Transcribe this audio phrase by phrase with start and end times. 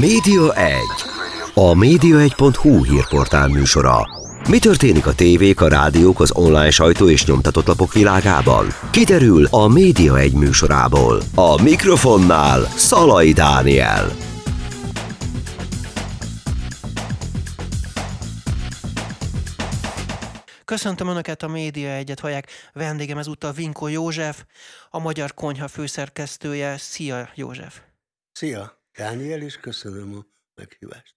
[0.00, 0.78] Média 1.
[1.54, 4.08] A média1.hu hírportál műsora.
[4.48, 8.66] Mi történik a tévék, a rádiók, az online sajtó és nyomtatott lapok világában?
[8.90, 11.22] Kiderül a Média 1 műsorából.
[11.34, 14.10] A mikrofonnál Szalai Dániel.
[20.64, 22.46] Köszöntöm Önöket a Média Egyet hallják.
[22.72, 24.44] Vendégem ezúttal Vinko József,
[24.90, 26.76] a Magyar Konyha főszerkesztője.
[26.78, 27.80] Szia József!
[28.32, 31.14] Szia, Dániel, és köszönöm a meghívást.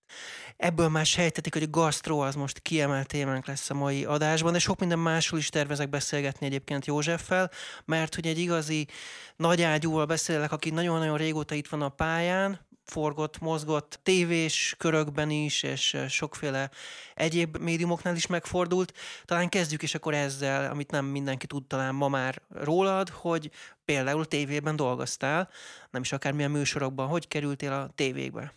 [0.58, 4.60] Ebből már sejtetik, hogy a gasztró az most kiemelt témánk lesz a mai adásban, de
[4.60, 7.52] sok minden másról is tervezek beszélgetni egyébként Józseffel,
[7.86, 8.88] mert hogy egy igazi
[9.36, 15.64] nagy ágyúval beszélek, aki nagyon-nagyon régóta itt van a pályán, forgott, mozgott tévés körökben is,
[15.64, 16.72] és sokféle
[17.14, 18.94] egyéb médiumoknál is megfordult.
[19.26, 23.52] Talán kezdjük is akkor ezzel, amit nem mindenki tud talán ma már rólad, hogy
[23.86, 25.50] például tévében dolgoztál,
[25.92, 27.08] nem is akármilyen műsorokban.
[27.08, 28.54] Hogy kerültél a tévékbe?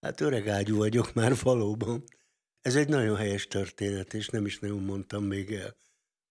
[0.00, 2.04] Hát öreg ágyú vagyok már valóban.
[2.60, 5.76] Ez egy nagyon helyes történet, és nem is nagyon mondtam még el.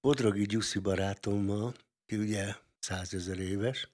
[0.02, 1.73] Bodragi Gyuszi barátommal,
[2.05, 3.89] ki ugye százezer éves,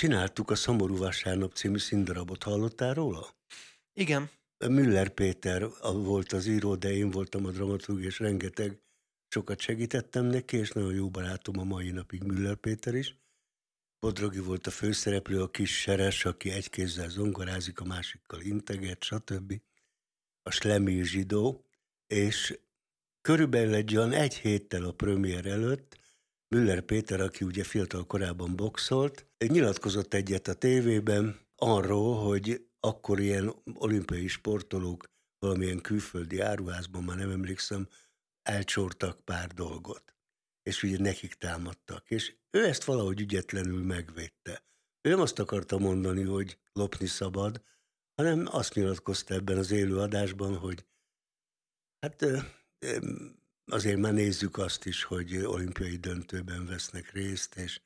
[0.00, 2.42] csináltuk a Szomorú Vasárnap című színdarabot.
[2.42, 3.36] Hallottál róla?
[3.92, 4.30] Igen.
[4.58, 8.80] Müller Péter volt az író, de én voltam a dramaturg, és rengeteg
[9.28, 13.16] sokat segítettem neki, és nagyon jó barátom a mai napig Müller Péter is.
[13.98, 19.60] Bodrogi volt a főszereplő, a kis seres, aki egy kézzel zongorázik, a másikkal integet, stb.
[20.42, 21.64] A Slemmi zsidó,
[22.06, 22.58] és
[23.20, 25.99] körülbelül egy olyan egy héttel a premier előtt
[26.54, 33.54] Müller Péter, aki ugye fiatal korában boxolt, nyilatkozott egyet a tévében arról, hogy akkor ilyen
[33.74, 37.88] olimpiai sportolók valamilyen külföldi áruházban, már nem emlékszem,
[38.42, 40.14] elcsortak pár dolgot.
[40.62, 42.10] És ugye nekik támadtak.
[42.10, 44.64] És ő ezt valahogy ügyetlenül megvédte.
[45.00, 47.62] Ő nem azt akarta mondani, hogy lopni szabad,
[48.14, 50.86] hanem azt nyilatkozta ebben az élőadásban, hogy
[52.00, 52.24] hát
[53.66, 57.80] azért már nézzük azt is, hogy olimpiai döntőben vesznek részt, és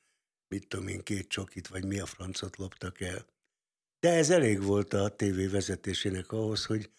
[0.47, 3.25] mit tudom én, két csokit, vagy mi a francot loptak el.
[3.99, 6.89] De ez elég volt a tévé vezetésének ahhoz, hogy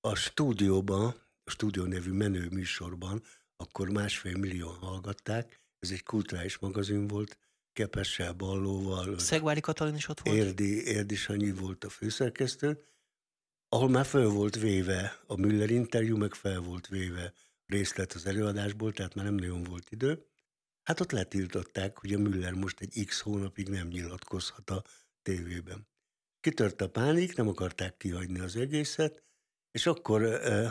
[0.00, 1.14] a stúdióban,
[1.44, 3.22] a stúdió nevű menő műsorban,
[3.56, 7.38] akkor másfél millió hallgatták, ez egy kulturális magazin volt,
[7.72, 9.18] Kepessel, Ballóval.
[9.18, 10.36] Szegvári Katalin is ott volt?
[10.36, 12.84] Érdi, Érdi Sanyi volt a főszerkesztő,
[13.68, 17.32] ahol már fel volt véve a Müller interjú, meg fel volt véve
[17.66, 20.26] részlet az előadásból, tehát már nem nagyon volt idő.
[20.82, 24.84] Hát ott letiltották, hogy a Müller most egy x hónapig nem nyilatkozhat a
[25.22, 25.88] tévében.
[26.40, 29.22] Kitört a pánik, nem akarták kihagyni az egészet,
[29.70, 30.66] és akkor ö,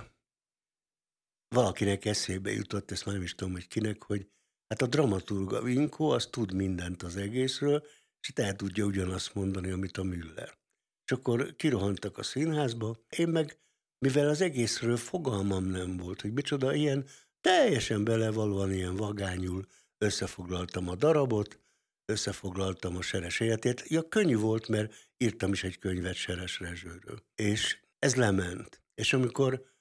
[1.48, 4.30] valakinek eszébe jutott, ezt már nem is tudom, hogy kinek, hogy
[4.68, 7.84] hát a dramaturga Vinko az tud mindent az egészről,
[8.20, 10.58] és el tudja ugyanazt mondani, amit a Müller.
[11.06, 13.60] És akkor kirohantak a színházba, én meg,
[14.04, 17.06] mivel az egészről fogalmam nem volt, hogy micsoda ilyen
[17.42, 19.66] teljesen belevalóan ilyen vagányul
[19.98, 21.60] összefoglaltam a darabot,
[22.06, 23.84] összefoglaltam a Seres életét.
[23.88, 27.24] Ja, könnyű volt, mert írtam is egy könyvet Seres Rezsőről.
[27.36, 28.82] És ez lement.
[28.96, 29.72] És amikor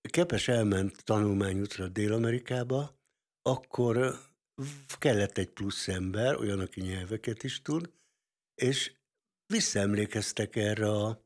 [0.00, 2.98] Kepes elment tanulmányútra Dél-Amerikába,
[3.42, 4.18] akkor
[4.98, 7.90] kellett egy plusz ember, olyan, aki nyelveket is tud,
[8.54, 8.92] és
[9.46, 11.23] visszaemlékeztek erre, a,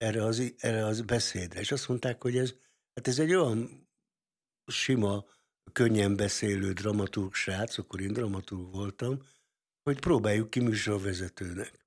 [0.00, 2.54] erre, az, erre az beszédre, és azt mondták, hogy ez,
[2.94, 3.88] hát ez egy olyan
[4.66, 5.24] sima,
[5.72, 9.22] könnyen beszélő dramaturg srác, akkor én dramaturg voltam,
[9.82, 11.86] hogy próbáljuk ki műsorvezetőnek.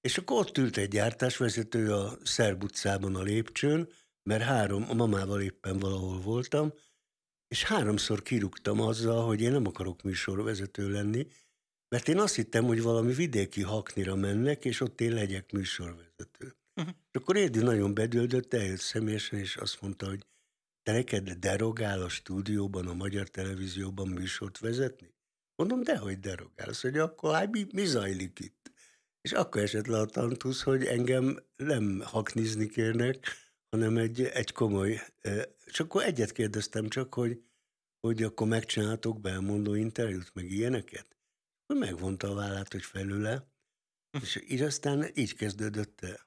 [0.00, 3.88] És akkor ott ült egy gyártásvezető a Szerb utcában a lépcsőn,
[4.22, 6.72] mert három, a mamával éppen valahol voltam,
[7.48, 11.26] és háromszor kirúgtam azzal, hogy én nem akarok műsorvezető lenni,
[11.88, 16.56] mert én azt hittem, hogy valami vidéki haknira mennek, és ott én legyek műsorvezető.
[16.76, 16.94] Uh-huh.
[17.10, 20.26] És akkor Érdi nagyon bedöldött, eljött személyesen, és azt mondta, hogy
[20.82, 25.14] te neked derogál a stúdióban, a magyar televízióban műsort vezetni?
[25.56, 26.68] Mondom, dehogy derogál.
[26.68, 28.72] Azt mondja, akkor hát mi, mi zajlik itt?
[29.20, 33.26] És akkor esett le a tantusz, hogy engem nem haknizni kérnek,
[33.70, 35.00] hanem egy, egy komoly...
[35.64, 37.42] És akkor egyet kérdeztem csak, hogy,
[38.00, 41.16] hogy akkor megcsináltok belmondó interjút, meg ilyeneket?
[41.66, 43.48] Megvonta a vállát, hogy felőle,
[44.22, 46.26] és így aztán így kezdődött el.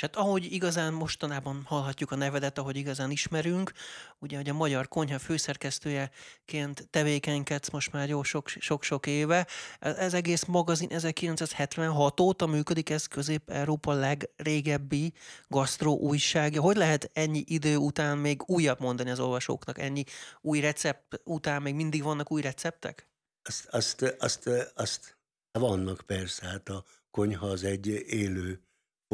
[0.00, 3.72] És hát ahogy igazán mostanában hallhatjuk a nevedet, ahogy igazán ismerünk,
[4.18, 9.46] ugye, hogy a Magyar Konyha főszerkesztőjeként tevékenykedsz most már jó sok-sok éve.
[9.78, 15.12] Ez egész magazin 1976 óta működik, ez Közép-Európa legrégebbi
[15.48, 16.60] gasztró újságja.
[16.60, 19.78] Hogy lehet ennyi idő után még újabb mondani az olvasóknak?
[19.78, 20.04] Ennyi
[20.40, 23.08] új recept után még mindig vannak új receptek?
[23.42, 25.16] Azt, azt, azt, azt
[25.52, 28.64] vannak persze, hát a konyha az egy élő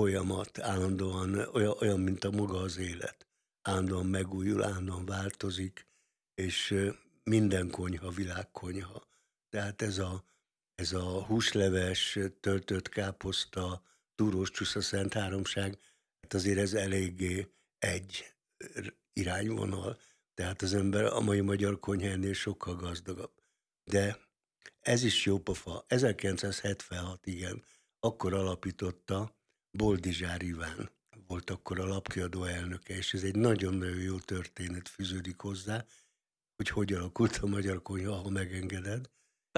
[0.01, 3.27] folyamat, állandóan olyan, olyan, mint a maga az élet.
[3.63, 5.87] Állandóan megújul, állandóan változik,
[6.35, 6.75] és
[7.25, 9.09] minden konyha világkonyha.
[9.49, 10.25] Tehát ez a,
[10.75, 13.83] ez a húsleves, töltött káposzta,
[14.15, 15.79] túrós csúsza szent háromság,
[16.21, 17.47] hát azért ez eléggé
[17.79, 18.35] egy
[19.13, 19.99] irányvonal.
[20.35, 23.33] Tehát az ember a mai magyar konyha ennél sokkal gazdagabb.
[23.85, 24.19] De
[24.81, 25.85] ez is jó pofa.
[25.89, 27.65] 1976, igen,
[28.01, 29.36] akkor alapította
[29.77, 30.91] Boldizsár Iván,
[31.27, 35.85] volt akkor a lapkiadó elnöke, és ez egy nagyon-nagyon jó történet fűződik hozzá,
[36.57, 39.11] hogy hogy alakult a magyar konyha, ha megengeded.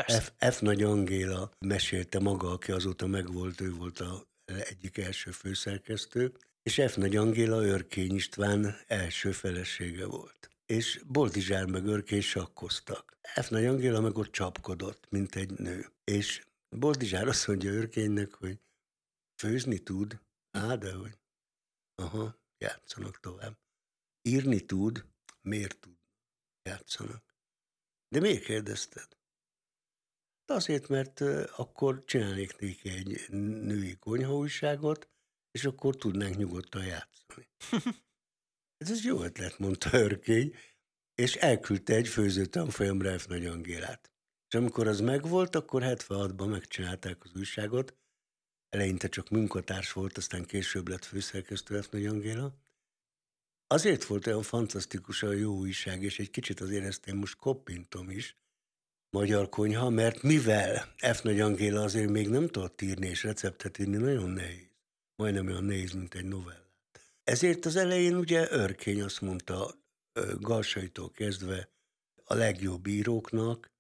[0.07, 0.61] F, F.
[0.61, 6.33] Nagy Angéla mesélte maga, aki azóta megvolt, ő volt a egyik első főszerkesztő,
[6.63, 6.95] és F.
[6.95, 10.51] Nagy Angéla Örkény István első felesége volt.
[10.67, 13.17] És Boldizsár meg Örkény sakkoztak.
[13.43, 13.49] F.
[13.49, 15.87] Nagy Angéla meg ott csapkodott, mint egy nő.
[16.05, 18.59] És Boldizsár azt mondja Örkénynek, hogy
[19.39, 20.21] főzni tud,
[20.51, 21.19] á, de hogy.
[21.95, 23.59] Aha, játszanak tovább.
[24.23, 25.07] Írni tud,
[25.43, 25.97] miért tud?
[26.63, 27.35] Játszanak.
[28.09, 29.17] De miért kérdezted?
[30.45, 31.21] Azért, mert
[31.57, 35.09] akkor csinálnék néki egy női konyhaújságot,
[35.51, 37.49] és akkor tudnánk nyugodtan játszani.
[38.85, 40.55] Ez egy jó ötlet, mondta Örkény,
[41.15, 43.27] és elküldte egy főző tanfolyamra F.
[43.27, 44.13] Nagy Angélát.
[44.49, 47.97] És amikor az megvolt, akkor 76-ban megcsinálták az újságot.
[48.69, 51.89] Eleinte csak munkatárs volt, aztán később lett főszerkesztő F.
[51.91, 52.55] Nagy Angéla.
[53.67, 58.11] Azért volt olyan fantasztikus a jó újság, és egy kicsit azért ezt én most koppintom
[58.11, 58.37] is,
[59.11, 61.23] magyar konyha, mert mivel F.
[61.23, 64.71] Nagy Angéla azért még nem tudott írni, és receptet írni nagyon nehéz.
[65.17, 66.67] Majdnem olyan nehéz, mint egy novellát.
[67.25, 69.75] Ezért az elején ugye Örkény azt mondta,
[70.39, 71.69] Galsaitól kezdve
[72.25, 73.71] a legjobb íróknak,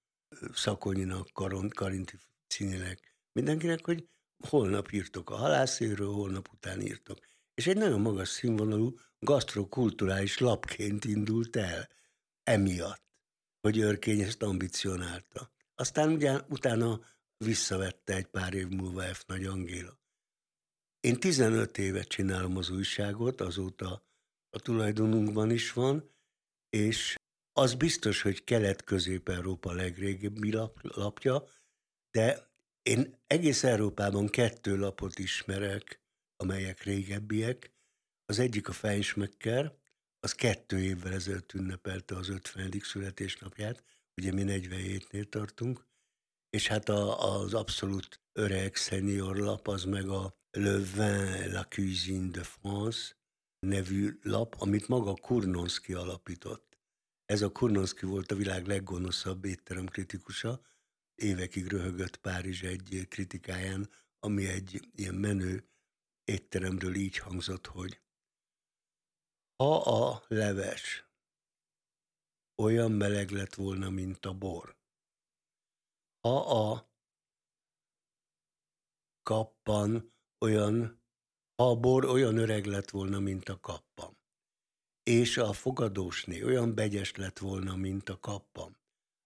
[0.54, 4.08] Szakonyinak, Karon, Karinti Cininek, mindenkinek, hogy
[4.48, 7.18] holnap írtok a halászéről, holnap után írtok.
[7.54, 11.88] És egy nagyon magas színvonalú gasztrokulturális lapként indult el
[12.42, 13.06] emiatt
[13.60, 15.50] hogy Örkény ezt ambicionálta.
[15.74, 17.00] Aztán ugye utána
[17.36, 19.24] visszavette egy pár év múlva F.
[19.26, 19.98] Nagy Angéla.
[21.00, 24.02] Én 15 évet csinálom az újságot, azóta
[24.50, 26.10] a tulajdonunkban is van,
[26.70, 27.14] és
[27.52, 31.48] az biztos, hogy Kelet-Közép-Európa legrégebbi lap, lapja,
[32.10, 32.47] de
[32.88, 36.00] én egész Európában kettő lapot ismerek,
[36.36, 37.72] amelyek régebbiek.
[38.26, 39.74] Az egyik a Feinschmecker,
[40.20, 42.80] az kettő évvel ezelőtt ünnepelte az 50.
[42.82, 43.84] születésnapját,
[44.16, 45.86] ugye mi 47-nél tartunk,
[46.50, 52.30] és hát a, az abszolút öreg senior lap, az meg a Le Vin, la Cuisine
[52.30, 53.16] de France
[53.66, 56.78] nevű lap, amit maga Kurnonski alapított.
[57.24, 60.60] Ez a Kurnonski volt a világ leggonoszabb étterem kritikusa,
[61.18, 65.68] évekig röhögött Párizs egy kritikáján, ami egy ilyen menő
[66.24, 68.00] étteremről így hangzott, hogy
[69.56, 71.06] ha a leves
[72.62, 74.76] olyan meleg lett volna, mint a bor,
[76.20, 76.90] ha a
[79.22, 81.02] kappan olyan,
[81.54, 84.16] ha a bor olyan öreg lett volna, mint a kappan,
[85.02, 88.76] és a fogadósné olyan begyes lett volna, mint a kappan,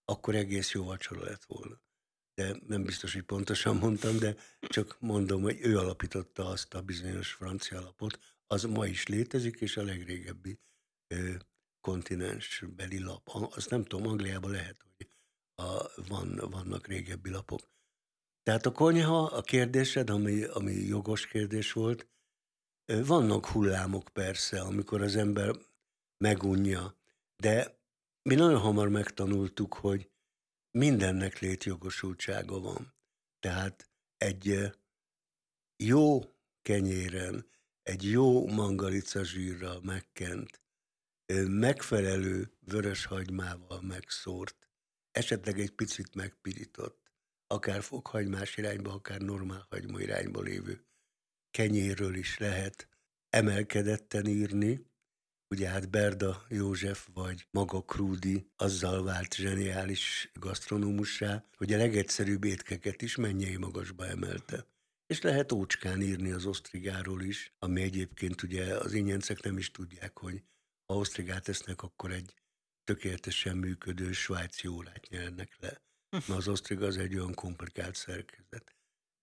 [0.04, 1.81] akkor egész jó vacsora lett volna.
[2.34, 7.32] De nem biztos, hogy pontosan mondtam, de csak mondom, hogy ő alapította azt a bizonyos
[7.32, 10.59] francia lapot, az ma is létezik, és a legrégebbi
[11.14, 11.35] ö,
[11.80, 13.28] kontinensbeli lap.
[13.28, 15.09] Azt nem tudom, Angliában lehet, hogy
[15.54, 17.71] a, van, vannak régebbi lapok.
[18.42, 22.06] Tehát a konyha, a kérdésed, ami, ami jogos kérdés volt,
[22.87, 25.54] vannak hullámok persze, amikor az ember
[26.16, 26.97] megunja,
[27.37, 27.81] de
[28.23, 30.11] mi nagyon hamar megtanultuk, hogy
[30.71, 32.95] mindennek létjogosultsága van.
[33.41, 34.73] Tehát egy
[35.76, 36.21] jó
[36.62, 37.47] kenyéren,
[37.83, 40.62] egy jó mangalica zsírral megkent,
[41.47, 44.69] megfelelő vöröshagymával megszórt,
[45.11, 47.12] esetleg egy picit megpirított,
[47.47, 50.87] akár fokhagymás irányba, akár normál hagyma irányba lévő
[51.52, 52.88] kenyérről is lehet
[53.31, 54.91] emelkedetten írni.
[55.52, 63.02] Ugye hát Berda József vagy maga Krúdi azzal vált zseniális gasztronómussá, hogy a legegyszerűbb étkeket
[63.02, 64.66] is mennyei magasba emelte
[65.12, 70.18] és lehet ócskán írni az osztrigáról is, ami egyébként ugye az ingyencek nem is tudják,
[70.18, 70.42] hogy
[70.87, 72.35] ha osztrigát esznek, akkor egy
[72.85, 75.82] tökéletesen működő svájci órát nyernek le.
[76.26, 78.76] Na az osztriga az egy olyan komplikált szerkezet.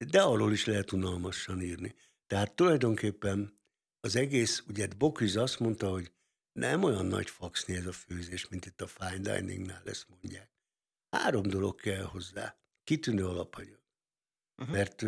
[0.10, 1.96] De arról is lehet unalmasan írni.
[2.28, 3.60] Tehát tulajdonképpen
[4.00, 6.12] az egész, ugye Boküz azt mondta, hogy
[6.52, 10.50] nem olyan nagy faxni ez a főzés, mint itt a fine diningnál ezt mondják.
[11.10, 12.58] Három dolog kell hozzá.
[12.84, 13.82] Kitűnő alapanyag.
[14.58, 14.76] Uh-huh.
[14.76, 15.04] Mert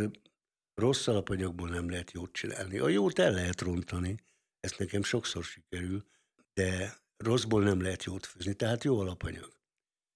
[0.73, 2.77] Rossz alapanyagból nem lehet jót csinálni.
[2.77, 4.17] A jót el lehet rontani,
[4.59, 6.05] ezt nekem sokszor sikerül,
[6.53, 9.57] de rosszból nem lehet jót főzni, tehát jó alapanyag.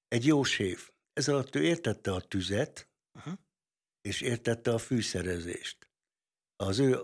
[0.07, 3.33] Egy jó séf, ez alatt ő értette a tüzet, uh-huh.
[4.01, 5.89] és értette a fűszerezést.
[6.55, 6.99] Az ő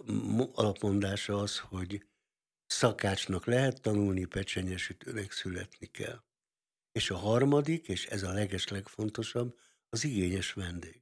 [0.54, 2.06] alapmondása az, hogy
[2.72, 6.24] szakácsnak lehet tanulni, pecsenyesítőnek születni kell.
[6.92, 9.60] És a harmadik, és ez a leges legfontosabb,
[9.90, 11.02] az igényes vendég.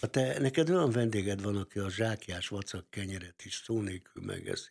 [0.00, 4.70] Ha te, neked olyan vendéged van, aki a zsákjás vacak kenyeret is szó nélkül megeszi,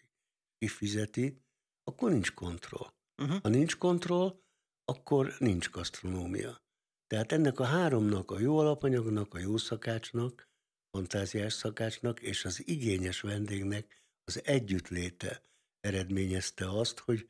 [0.58, 1.42] kifizeti,
[1.84, 2.88] akkor nincs kontroll.
[3.18, 3.42] Uh-huh.
[3.42, 4.42] Ha nincs kontroll,
[4.86, 6.62] akkor nincs gasztronómia.
[7.08, 10.50] Tehát ennek a háromnak, a jó alapanyagnak, a jó szakácsnak,
[10.92, 15.42] fantáziás szakácsnak és az igényes vendégnek az együttléte
[15.82, 17.30] eredményezte azt, hogy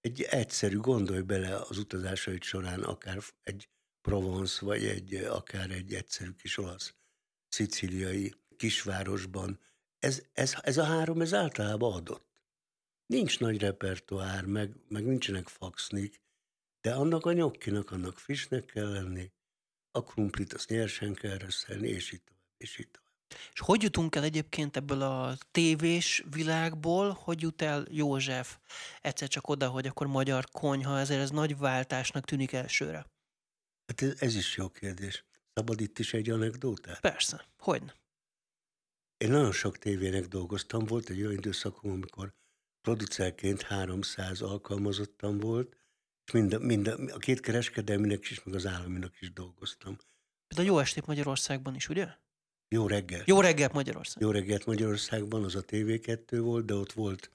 [0.00, 3.68] egy egyszerű, gondolj bele az utazásaid során, akár egy
[4.00, 6.94] Provence, vagy egy, akár egy egyszerű kis olasz,
[7.48, 9.60] szicíliai kisvárosban,
[9.98, 12.28] ez, ez, ez a három, ez általában adott.
[13.06, 16.20] Nincs nagy repertoár, meg, meg nincsenek faxnik,
[16.80, 19.32] de annak a nyokkinak, annak frissnek kell lenni,
[19.90, 23.09] a krumplit azt nyersen kell reszelni, és így tovább, és így tovább.
[23.52, 28.58] És hogy jutunk el egyébként ebből a tévés világból, hogy jut el József
[29.00, 33.06] egyszer csak oda, hogy akkor magyar konyha, ezért ez nagy váltásnak tűnik elsőre?
[33.86, 35.24] Hát ez, ez is jó kérdés.
[35.54, 37.00] Szabad itt is egy anekdótát?
[37.00, 37.82] Persze, hogy
[39.16, 42.32] Én nagyon sok tévének dolgoztam, volt egy olyan időszakom, amikor
[42.80, 45.76] producerként 300 alkalmazottam volt,
[46.24, 49.96] és mind, mind, a két kereskedelminek is, meg az államinak is dolgoztam.
[50.54, 52.08] De jó estét Magyarországban is, ugye?
[52.74, 53.22] Jó reggel.
[53.26, 54.22] Jó reggelt Magyarország.
[54.22, 57.30] Jó reggelt Magyarországban, az a TV2 volt, de ott volt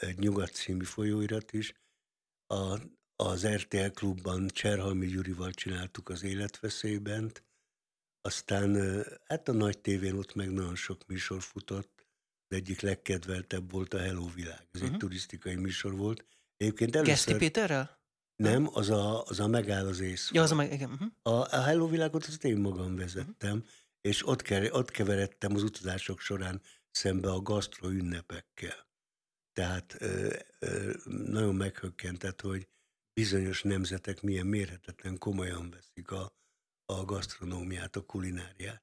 [0.00, 1.74] egy nyugat című folyóirat is.
[2.46, 2.78] A,
[3.16, 7.32] az RTL klubban Cserhalmi Gyurival csináltuk az életveszélyben,
[8.20, 12.06] aztán hát a nagy tévén ott meg nagyon sok műsor futott,
[12.48, 14.52] az egyik legkedveltebb volt a Hello Világ.
[14.52, 14.84] Ez uh-huh.
[14.84, 14.98] egy mhm.
[14.98, 16.24] turisztikai műsor volt.
[16.56, 17.14] Egyébként először...
[17.14, 17.98] Geszti Péterrel?
[18.36, 20.30] Nem, az a, az a megáll az ész.
[20.32, 20.90] Ja, az a meg, igen.
[20.90, 21.08] Uh-huh.
[21.22, 23.68] A, a Hello Világot azt én magam vezettem, uh-huh.
[24.06, 28.88] És ott, ott keveredtem az utazások során szembe a gasztro ünnepekkel.
[29.52, 32.68] Tehát ö, ö, nagyon meghökkentett, hogy
[33.12, 36.32] bizonyos nemzetek milyen mérhetetlen komolyan veszik a,
[36.84, 38.82] a gasztronómiát, a kulináriát.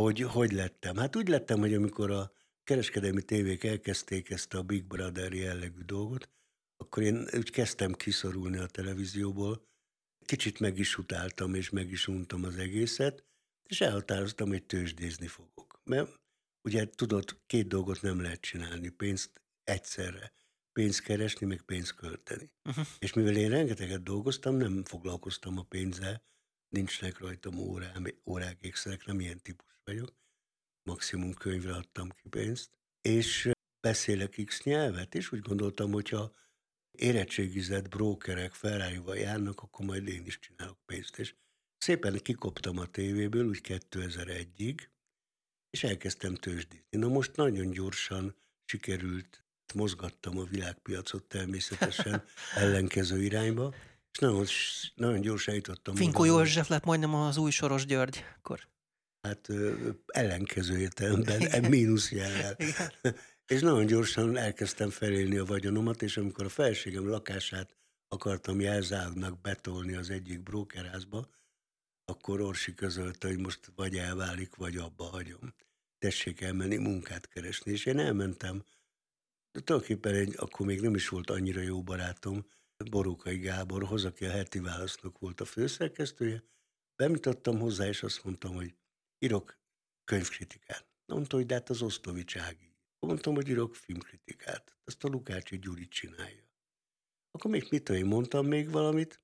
[0.00, 0.96] Hogy, hogy lettem?
[0.96, 2.32] Hát úgy lettem, hogy amikor a
[2.64, 6.28] kereskedelmi tévék elkezdték ezt a Big Brother jellegű dolgot,
[6.76, 9.66] akkor én úgy kezdtem kiszorulni a televízióból,
[10.24, 13.24] kicsit meg is utáltam, és meg is untam az egészet,
[13.68, 15.80] és elhatároztam, hogy tőzsdézni fogok.
[15.84, 16.20] Mert
[16.62, 20.32] ugye tudod, két dolgot nem lehet csinálni, pénzt egyszerre.
[20.72, 22.52] Pénzt keresni, meg pénzt költeni.
[22.64, 22.86] Uh-huh.
[22.98, 26.22] És mivel én rengeteget dolgoztam, nem foglalkoztam a pénzzel,
[26.68, 30.14] nincsnek rajtam órám, órák, ékszerek, nem ilyen típus vagyok.
[30.82, 32.78] Maximum könyvre adtam ki pénzt.
[33.00, 36.32] És beszélek X nyelvet, és úgy gondoltam, hogyha
[36.90, 41.18] érettségizett brókerek ferrari járnak, akkor majd én is csinálok pénzt.
[41.18, 41.34] És
[41.84, 44.78] szépen kikoptam a tévéből, úgy 2001-ig,
[45.70, 46.86] és elkezdtem tőzsdízni.
[46.90, 52.24] Na most nagyon gyorsan sikerült, mozgattam a világpiacot természetesen
[52.62, 53.74] ellenkező irányba,
[54.12, 54.46] és nagyon,
[54.94, 55.94] nagyon gyorsan jutottam.
[55.94, 58.24] Finkó József lett majdnem az új Soros György.
[58.38, 58.68] Akkor.
[59.20, 59.48] Hát
[60.06, 62.56] ellenkező értelemben, mínusz jellel.
[63.54, 67.76] És nagyon gyorsan elkezdtem felélni a vagyonomat, és amikor a felségem lakását
[68.08, 71.28] akartam jelzálognak betolni az egyik brókerházba,
[72.04, 75.54] akkor Orsi közölte, hogy most vagy elválik, vagy abba hagyom.
[75.98, 77.72] Tessék elmenni munkát keresni.
[77.72, 78.64] És én elmentem,
[79.52, 82.46] de tulajdonképpen egy, akkor még nem is volt annyira jó barátom,
[82.90, 86.42] Borókai Gáborhoz, aki a heti válasznak volt a főszerkesztője.
[86.96, 88.74] Bemutattam hozzá, és azt mondtam, hogy
[89.18, 89.58] írok
[90.04, 90.86] könyvkritikát.
[91.06, 94.76] Mondta, hogy de hát az Osztovics Ági Mondtam, hogy írok filmkritikát.
[94.84, 96.42] Ezt a Lukácsi Gyuri csinálja.
[97.30, 99.20] Akkor még mit én mondtam még valamit,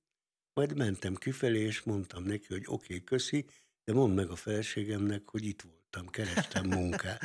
[0.53, 3.45] majd mentem kifelé, és mondtam neki, hogy oké, okay, köszi,
[3.83, 7.21] de mondd meg a feleségemnek, hogy itt voltam, kerestem munkát.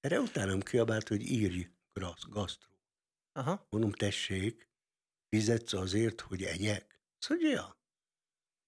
[0.00, 1.68] Erre utánam kiabált, hogy írj
[2.28, 2.70] gasztró.
[3.32, 3.66] Aha.
[3.70, 4.68] Mondom, tessék,
[5.28, 7.00] fizetsz azért, hogy egyek?
[7.18, 7.80] Szóval, ja.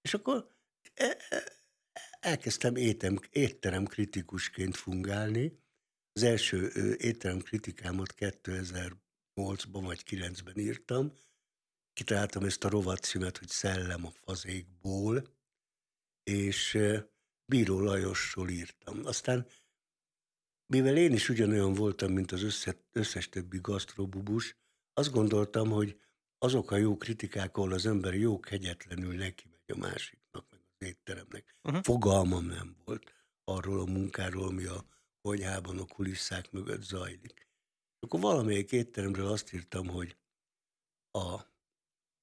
[0.00, 0.48] És akkor
[0.94, 1.42] e, e,
[2.20, 5.62] elkezdtem étem, étterem kritikusként fungálni,
[6.12, 11.12] az első étterem kritikámat 2008-ban vagy 9-ben írtam.
[11.94, 15.22] Kitaláltam ezt a rovat címet, hogy Szellem a fazékból,
[16.22, 16.78] és
[17.46, 19.06] Bíró Lajosról írtam.
[19.06, 19.46] Aztán,
[20.66, 24.56] mivel én is ugyanolyan voltam, mint az összes, összes többi gasztrobubus,
[24.92, 26.00] azt gondoltam, hogy
[26.38, 30.86] azok a jó kritikák, ahol az ember jó kegyetlenül neki megy a másiknak, meg az
[30.86, 31.56] étteremnek.
[31.62, 31.82] Uh-huh.
[31.82, 33.12] Fogalmam nem volt
[33.44, 34.84] arról a munkáról, ami a
[35.22, 37.48] konyhában, a kulisszák mögött zajlik.
[38.00, 40.16] Akkor valamelyik étteremről azt írtam, hogy
[41.10, 41.53] a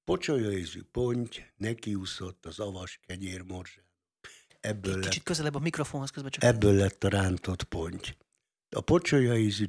[0.03, 3.89] pocsolyaízű ponty nekiúszott az avas kenyér morzsán.
[4.59, 6.43] Ebből Kicsit lett, közelebb a mikrofonhoz közben csak...
[6.43, 8.09] Ebből lett a rántott ponty.
[8.69, 9.67] A pocsolyaízű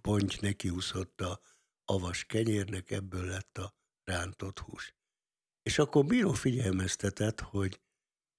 [0.00, 1.40] ponty nekiúszott a
[1.84, 4.94] avas kenyérnek, ebből lett a rántott hús.
[5.62, 7.80] És akkor bíró figyelmeztetett, hogy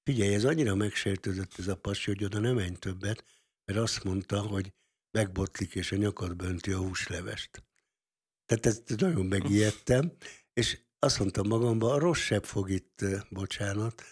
[0.03, 3.25] figyelj, ez annyira megsértődött ez a pasi, hogy oda nem menj többet,
[3.65, 4.73] mert azt mondta, hogy
[5.11, 7.63] megbotlik és a nyakad bönti a húslevest.
[8.45, 10.11] Tehát ezt nagyon megijedtem,
[10.53, 14.03] és azt mondtam magamban, a rossz sebb fog itt, bocsánat,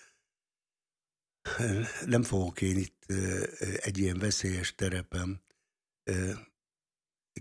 [2.06, 3.06] nem fogok én itt
[3.78, 5.44] egy ilyen veszélyes terepen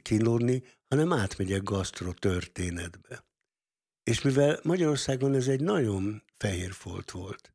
[0.02, 3.24] kínlódni, hanem átmegyek gasztro történetbe.
[4.02, 7.54] És mivel Magyarországon ez egy nagyon fehér folt volt,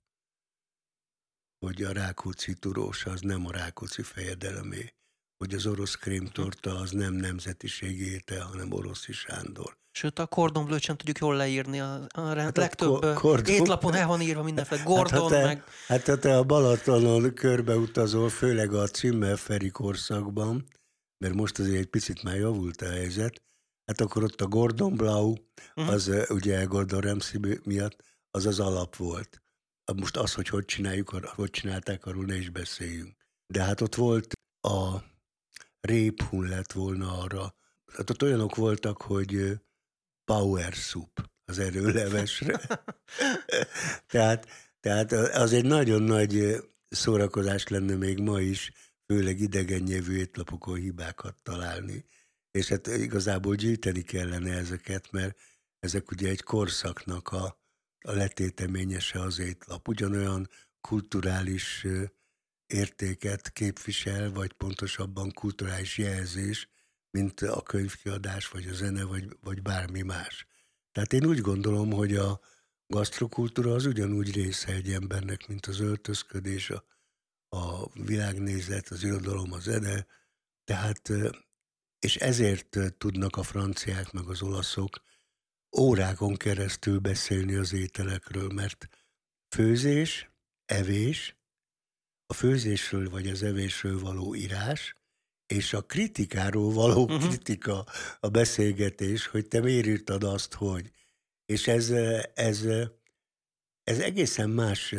[1.60, 4.93] hogy a Rákóczi turós az nem a Rákóczi fejedelemé,
[5.38, 9.81] hogy az orosz krémtorta az nem nemzetiségi étel, hanem oroszi Sándor.
[9.91, 11.79] Sőt, a Gordon bleu sem tudjuk jól leírni.
[11.79, 13.53] A, a hát legtöbb a Gordon...
[13.53, 14.83] étlapon el van írva mindenféle.
[14.83, 15.63] Gordon hát, ha te, meg...
[15.88, 18.88] Hát ha te a Balatonon körbeutazol, főleg a
[19.36, 20.65] Feri korszakban,
[21.17, 23.41] mert most azért egy picit már javult a helyzet,
[23.86, 25.36] hát akkor ott a Gordon Blau,
[25.75, 25.93] uh-huh.
[25.93, 29.41] az ugye Gordon Ramsay miatt, az az alap volt.
[29.95, 33.15] Most az, hogy hogy csináljuk, hogy csinálták, arról ne is beszéljünk.
[33.48, 34.98] De hát ott volt a
[35.81, 37.55] réphun lett volna arra.
[37.93, 39.60] Hát ott olyanok voltak, hogy
[40.32, 42.60] power soup az erőlevesre.
[44.14, 44.48] tehát,
[44.80, 46.56] tehát az egy nagyon nagy
[46.88, 48.72] szórakozás lenne még ma is,
[49.06, 52.06] főleg idegen nyelvű étlapokon hibákat találni.
[52.52, 55.38] És hát igazából gyűjteni kellene ezeket, mert
[55.80, 57.60] ezek ugye egy korszaknak a,
[58.00, 59.88] a letéteményese az étlap.
[59.88, 60.50] Ugyanolyan
[60.82, 61.86] kulturális
[62.66, 66.70] értéket képvisel, vagy pontosabban kulturális jelzés,
[67.12, 70.48] mint a könyvkiadás, vagy a zene, vagy, vagy bármi más.
[70.91, 72.39] Tehát én úgy gondolom, hogy a
[72.88, 76.84] gasztrokultúra az ugyanúgy része egy embernek, mint az öltözködés, a,
[77.50, 80.08] a világnézet, az irodalom, a zene.
[80.63, 81.12] Tehát,
[82.00, 85.02] és ezért tudnak a franciák meg az olaszok
[85.80, 88.88] órákon keresztül beszélni az ételekről, mert
[89.56, 90.32] főzés,
[90.65, 91.36] evés,
[92.26, 94.95] a főzésről vagy az evésről való írás,
[95.52, 97.28] és a kritikáról való uh-huh.
[97.28, 97.86] kritika,
[98.20, 100.92] a beszélgetés, hogy te miért írtad azt, hogy.
[101.46, 101.90] És ez,
[102.34, 102.66] ez,
[103.84, 104.96] ez egészen más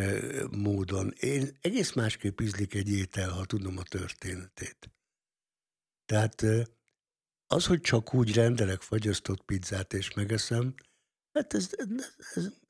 [0.50, 4.90] módon, én egész másképp ízlik egy étel, ha tudom a történetét.
[6.04, 6.44] Tehát
[7.46, 10.74] az, hogy csak úgy rendelek fagyasztott pizzát és megeszem,
[11.32, 11.88] hát ez, ez,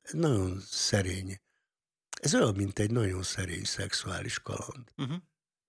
[0.03, 1.41] ez nagyon szerény.
[2.21, 4.91] Ez olyan, mint egy nagyon szerény szexuális kaland.
[4.97, 5.17] Uh-huh.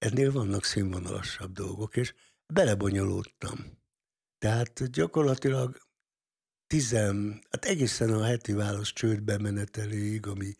[0.04, 2.14] Ennél vannak színvonalasabb dolgok, és
[2.46, 3.78] belebonyolódtam.
[4.38, 5.78] Tehát gyakorlatilag
[6.66, 10.54] tizen, hát egészen a heti válasz csődbe meneteléig, ami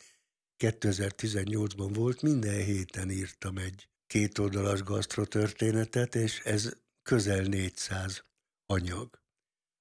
[0.59, 8.24] 2018-ban volt, minden héten írtam egy kétoldalas gasztrotörténetet, és ez közel 400
[8.66, 9.20] anyag.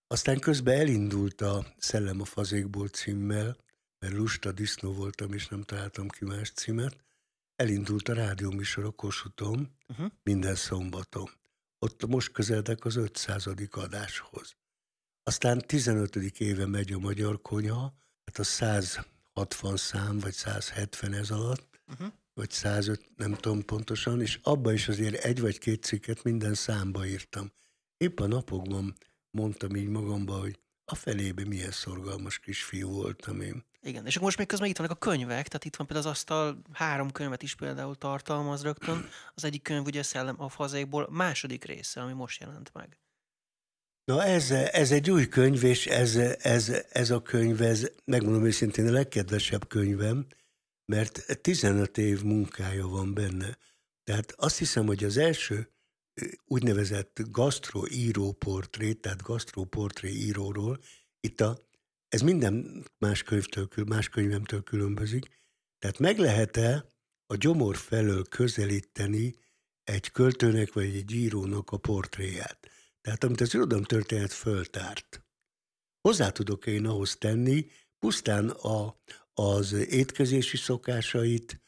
[0.08, 3.58] Aztán közben elindult a Szellem a fazékból címmel,
[4.00, 7.04] mert lusta disznó voltam, és nem találtam ki más címet,
[7.56, 10.12] elindult a rádióműsor a Kossuthon uh-huh.
[10.24, 11.30] minden szombaton.
[11.80, 13.48] Ott most közeledek az 500.
[13.72, 14.56] adáshoz.
[15.24, 16.16] Aztán 15.
[16.16, 17.94] éve megy a Magyar Konyha,
[18.26, 22.08] hát a 160 szám, vagy 170 ez alatt, uh-huh.
[22.34, 27.06] vagy 105, nem tudom pontosan, és abba is azért egy vagy két cikket minden számba
[27.06, 27.52] írtam.
[27.98, 28.94] Épp a napokban
[29.32, 33.66] mondtam így magamba, hogy a felébe milyen szorgalmas kisfiú voltam én.
[33.82, 36.14] Igen, és akkor most még közben itt vannak a könyvek, tehát itt van például az
[36.14, 39.10] asztal, három könyvet is például tartalmaz rögtön.
[39.36, 42.98] Az egyik könyv ugye Szellem a fazékból, második része, ami most jelent meg.
[44.06, 48.88] Na ez, ez egy új könyv, és ez, ez, ez a könyv, ez megmondom őszintén
[48.88, 50.28] a legkedvesebb könyvem,
[50.86, 53.58] mert 15 év munkája van benne.
[54.04, 55.73] Tehát azt hiszem, hogy az első
[56.46, 60.80] úgynevezett gasztroíró portré, tehát gasztroportré íróról,
[61.20, 61.58] itt a
[62.08, 65.30] ez minden más könyvtől, más könyvemtől különbözik.
[65.80, 66.86] Tehát meg lehet-e
[67.26, 69.36] a gyomor felől közelíteni
[69.84, 72.70] egy költőnek vagy egy írónak a portréját?
[73.02, 75.26] Tehát amit az irodalom történet föltárt.
[76.02, 77.68] Hozzá tudok én ahhoz tenni,
[78.00, 78.98] pusztán a,
[79.34, 81.62] az étkezési szokásait,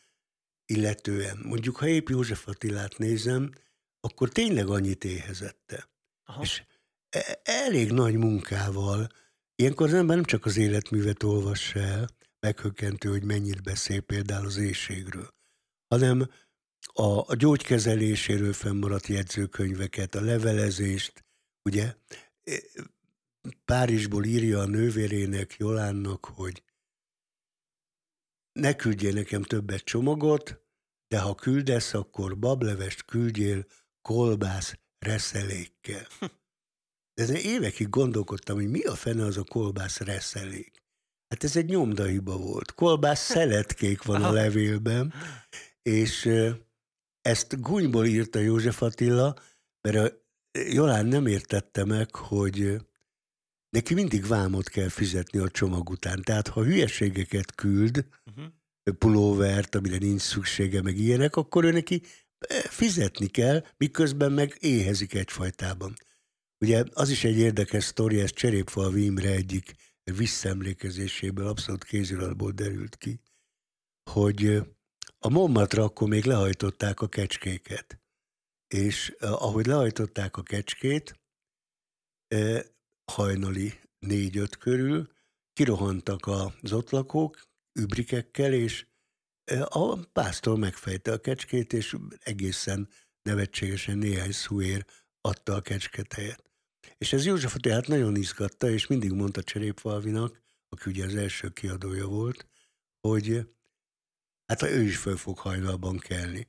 [0.65, 1.37] illetően.
[1.43, 3.51] Mondjuk, ha épp József Attilát nézem,
[4.05, 5.89] akkor tényleg annyit éhezette.
[6.23, 6.41] Aha.
[6.41, 6.63] És
[7.09, 9.07] e, elég nagy munkával
[9.55, 12.07] Ilyenkor az ember nem csak az életművet olvassa el,
[12.39, 15.33] meghökkentő, hogy mennyit beszél például az éjségről,
[15.87, 16.29] hanem
[16.93, 21.25] a, a gyógykezeléséről fennmaradt jegyzőkönyveket, a levelezést,
[21.63, 21.95] ugye?
[23.65, 26.63] Párizsból írja a nővérének, Jolánnak, hogy
[28.51, 30.61] ne küldjél nekem többet csomagot,
[31.07, 33.65] de ha küldesz, akkor bablevest küldjél
[34.05, 36.07] kolbász reszelékkel.
[37.13, 40.83] De ezen évekig gondolkodtam, hogy mi a fene az a kolbász reszelék.
[41.27, 42.73] Hát ez egy nyomdahiba volt.
[42.73, 45.13] Kolbász szeletkék van a levélben,
[45.81, 46.29] és
[47.21, 49.35] ezt gúnyból írta József Attila,
[49.81, 50.23] mert a
[50.59, 52.77] Jolán nem értette meg, hogy
[53.69, 56.21] neki mindig vámot kell fizetni a csomag után.
[56.21, 58.95] Tehát ha hülyeségeket küld, uh-huh.
[58.97, 62.01] pulóvert, amire nincs szüksége, meg ilyenek, akkor ő neki
[62.69, 65.93] fizetni kell, miközben meg éhezik egyfajtában.
[66.59, 73.19] Ugye az is egy érdekes sztori, ez Cserépfalvi Imre egyik visszaemlékezéséből, abszolút kéziratból derült ki,
[74.11, 74.61] hogy
[75.19, 77.99] a Montmartre akkor még lehajtották a kecskéket.
[78.67, 81.19] És ahogy lehajtották a kecskét,
[83.11, 85.11] hajnali négy-öt körül
[85.53, 87.41] kirohantak az ott lakók
[87.79, 88.87] übrikekkel, és
[89.69, 92.89] a pásztor megfejte a kecskét, és egészen
[93.21, 94.85] nevetségesen néhány szúér
[95.21, 96.43] adta a kecsketejet.
[96.97, 102.05] És ez József tehát nagyon izgatta, és mindig mondta Cserépfalvinak, aki ugye az első kiadója
[102.05, 102.47] volt,
[103.07, 103.47] hogy
[104.45, 106.47] hát ha ő is föl fog hajnalban kelni,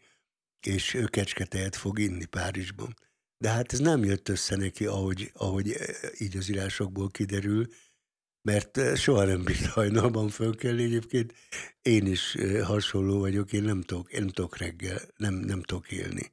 [0.67, 2.95] és ő kecsketejet fog inni Párizsban.
[3.39, 5.77] De hát ez nem jött össze neki, ahogy, ahogy
[6.19, 7.67] így az írásokból kiderül,
[8.47, 10.83] mert soha nem bírt hajnalban fölkelni.
[10.83, 11.35] Egyébként
[11.83, 16.33] én is hasonló vagyok, én nem tudok, én nem tudok reggel, nem, nem tudok élni.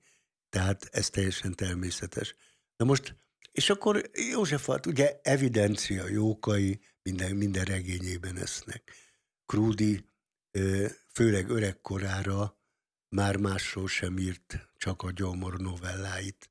[0.50, 2.36] Tehát ez teljesen természetes.
[2.76, 3.16] Na most,
[3.52, 8.92] és akkor Józsefat, ugye evidencia, jókai, minden, minden regényében esznek.
[9.46, 10.06] Krúdi,
[11.14, 12.58] főleg öregkorára
[13.10, 16.50] már másról sem írt, csak a gyomor novelláit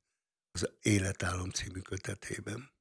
[0.51, 2.72] az Életálom című kötetében.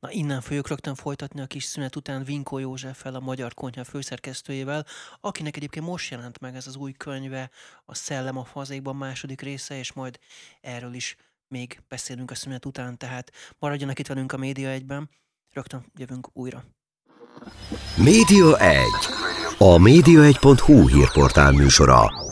[0.00, 4.86] Na innen fogjuk rögtön folytatni a kis szünet után Vinkó Józseffel, a Magyar Konyha főszerkesztőjével,
[5.20, 7.50] akinek egyébként most jelent meg ez az új könyve,
[7.84, 10.18] a Szellem a fazékban második része, és majd
[10.60, 11.16] erről is
[11.48, 15.10] még beszélünk a szünet után, tehát maradjanak itt velünk a Média egyben,
[15.52, 16.64] rögtön jövünk újra.
[17.96, 18.84] Média 1.
[19.58, 22.31] A média1.hu hírportál műsora.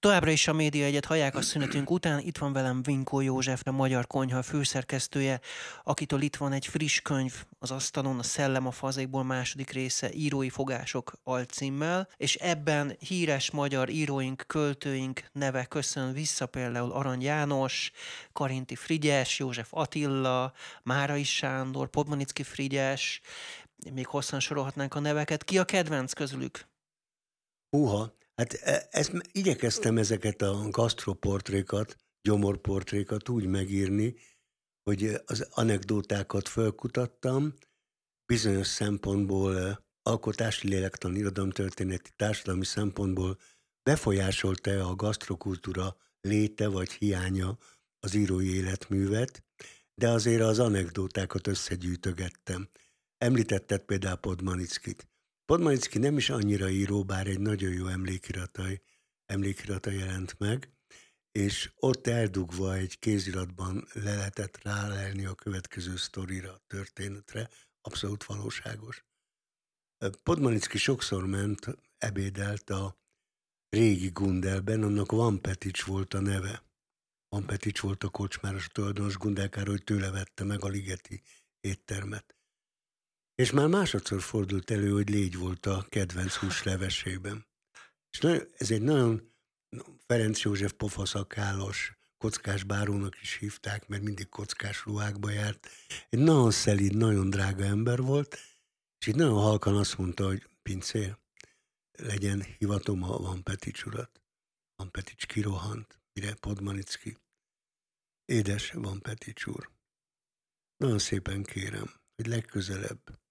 [0.00, 2.18] Továbbra is a Média Egyet hallják a szünetünk után.
[2.18, 5.40] Itt van velem Vinkó József, a Magyar Konyha főszerkesztője,
[5.82, 10.48] akitől itt van egy friss könyv az asztalon, a Szellem a fazékból második része, írói
[10.48, 17.90] fogások alcímmel, és ebben híres magyar íróink, költőink neve köszön vissza, például Arany János,
[18.32, 23.20] Karinti Frigyes, József Attila, Márai Sándor, Podmanicki Frigyes,
[23.92, 25.44] még hosszan sorolhatnánk a neveket.
[25.44, 26.66] Ki a kedvenc közülük?
[27.70, 34.14] Uha, Hát e, ezt, igyekeztem ezeket a gasztroportrékat, gyomorportrékat úgy megírni,
[34.82, 37.54] hogy az anekdótákat felkutattam,
[38.26, 43.38] bizonyos szempontból e, alkotási lélektan, irodalomtörténeti, társadalmi szempontból
[43.82, 47.58] befolyásolta a gasztrokultúra léte vagy hiánya
[48.00, 49.44] az írói életművet,
[49.94, 52.68] de azért az anekdótákat összegyűjtögettem.
[53.16, 55.07] Említetted például Podmanickit.
[55.52, 58.64] Podmanicki nem is annyira író, bár egy nagyon jó emlékirata,
[59.26, 60.70] emlékirata jelent meg,
[61.32, 69.04] és ott eldugva egy kéziratban le lehetett rálelni a következő sztorira, a történetre, abszolút valóságos.
[70.22, 71.66] Podmanicki sokszor ment,
[71.98, 72.98] ebédelt a
[73.68, 76.62] régi Gundelben, annak Van Petics volt a neve.
[77.28, 81.22] Van Petics volt a kocsmáros tulajdonos Gundelkára, hogy tőle vette meg a ligeti
[81.60, 82.37] éttermet.
[83.42, 87.46] És már másodszor fordult elő, hogy légy volt a kedvenc húslevesében.
[88.10, 89.32] És nagyon, ez egy nagyon
[90.06, 95.68] Ferenc József pofaszakálos, kockás bárónak is hívták, mert mindig kockás ruhákba járt.
[96.08, 98.38] Egy nagyon szelíd, nagyon drága ember volt,
[98.98, 101.18] és így nagyon halkan azt mondta, hogy pincér,
[101.92, 104.22] legyen hivatom, ha van Petics urat.
[104.76, 107.16] Van Petics kirohant, mire Podmanicki.
[108.24, 109.70] Édes, van Petics úr.
[110.76, 113.26] Nagyon szépen kérem, hogy legközelebb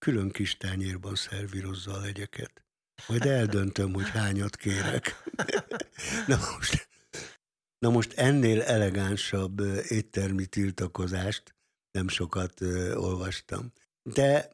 [0.00, 2.64] külön kis tányérban szervírozza a legyeket.
[3.08, 5.22] Majd eldöntöm, hogy hányat kérek.
[6.26, 6.88] na, most,
[7.78, 11.54] na most ennél elegánsabb éttermi tiltakozást
[11.90, 12.60] nem sokat
[12.94, 13.72] olvastam.
[14.02, 14.50] De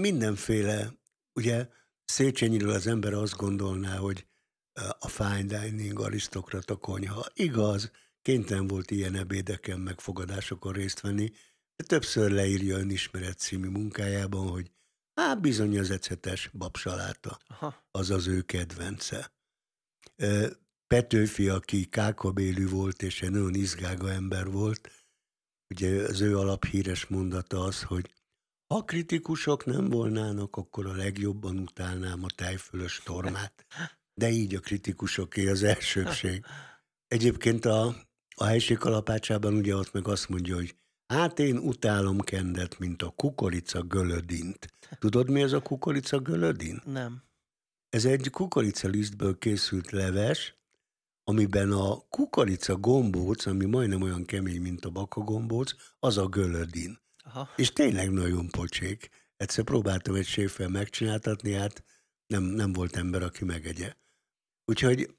[0.00, 0.92] mindenféle,
[1.32, 1.68] ugye
[2.04, 4.26] Széchenyiről az ember azt gondolná, hogy
[4.98, 7.26] a fine dining arisztokrata konyha.
[7.34, 7.90] Igaz,
[8.22, 11.32] kénytelen volt ilyen ebédeken, meg fogadásokon részt venni,
[11.76, 14.70] de többször leírja önismeret című munkájában, hogy
[15.14, 17.84] hát bizony az ecetes babsaláta, Aha.
[17.90, 19.32] az az ő kedvence.
[20.86, 24.90] Petőfi, aki kákabélű volt, és egy nagyon izgága ember volt,
[25.74, 28.10] ugye az ő alaphíres mondata az, hogy
[28.66, 33.66] ha kritikusok nem volnának, akkor a legjobban utálnám a tejfölös tormát.
[34.14, 36.44] De így a kritikusoké az elsőbség.
[37.16, 37.96] Egyébként a,
[38.34, 40.76] a helység kalapácsában ugye ott meg azt mondja, hogy
[41.12, 44.66] hát én utálom kendet, mint a kukorica gölödint.
[44.98, 46.82] Tudod, mi ez a kukorica gölödin?
[46.84, 47.22] Nem.
[47.88, 50.56] Ez egy kukoricalisztből készült leves,
[51.24, 56.98] amiben a kukorica gombóc, ami majdnem olyan kemény, mint a baka gombóc, az a gölödin.
[57.24, 57.48] Aha.
[57.56, 59.08] És tényleg nagyon pocsék.
[59.36, 61.84] Egyszer próbáltam egy séffel megcsináltatni, hát
[62.26, 63.94] nem, nem volt ember, aki megegye.
[64.64, 65.16] Úgyhogy,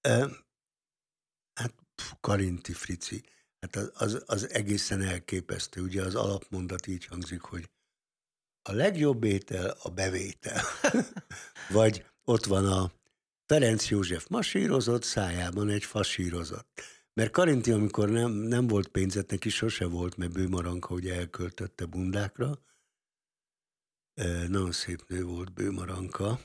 [0.00, 0.30] eh,
[1.54, 1.74] hát
[2.20, 3.24] Karinti Frici,
[3.64, 5.82] hát az, az, az egészen elképesztő.
[5.82, 7.70] Ugye az alapmondat így hangzik, hogy
[8.62, 10.62] a legjobb étel a bevétel.
[11.70, 12.92] Vagy ott van a
[13.46, 16.80] Ferenc József masírozott, szájában egy fasírozott.
[17.12, 22.58] Mert Karinti, amikor nem, nem volt pénzet, neki sose volt, mert Bőmaranka ugye elköltötte bundákra.
[24.14, 26.40] E, nagyon szép nő volt Bőmaranka.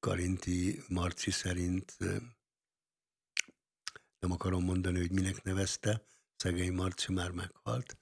[0.00, 1.96] Karinti Marci szerint
[4.18, 6.04] nem akarom mondani, hogy minek nevezte,
[6.36, 7.98] szegény Marci már meghalt.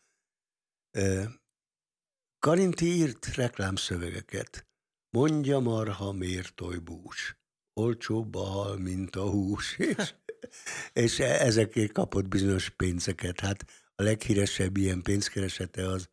[2.39, 4.67] Karinti írt reklámszövegeket.
[5.11, 7.37] Mondja marha, miért oly bús?
[7.73, 9.77] Olcsóbb a hal, mint a hús.
[9.79, 10.15] És
[10.93, 13.41] és e- ezekért kapott bizonyos pénzeket.
[13.41, 13.65] Hát
[13.95, 16.09] a leghíresebb ilyen pénzkeresete az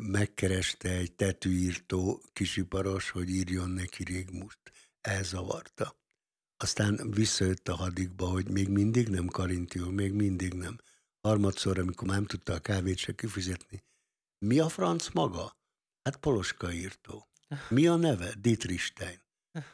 [0.00, 4.58] megkereste egy tetűírtó kisiparos, hogy írjon neki régmust.
[5.00, 5.98] Elzavarta.
[6.56, 10.78] Aztán visszajött a hadikba, hogy még mindig nem karintió, még mindig nem.
[11.20, 13.84] Harmadszor, amikor már nem tudta a kávét se kifizetni.
[14.46, 15.56] Mi a franc maga?
[16.02, 17.28] Hát Poloska írtó.
[17.68, 18.34] Mi a neve?
[18.38, 19.22] Dietrich Stein.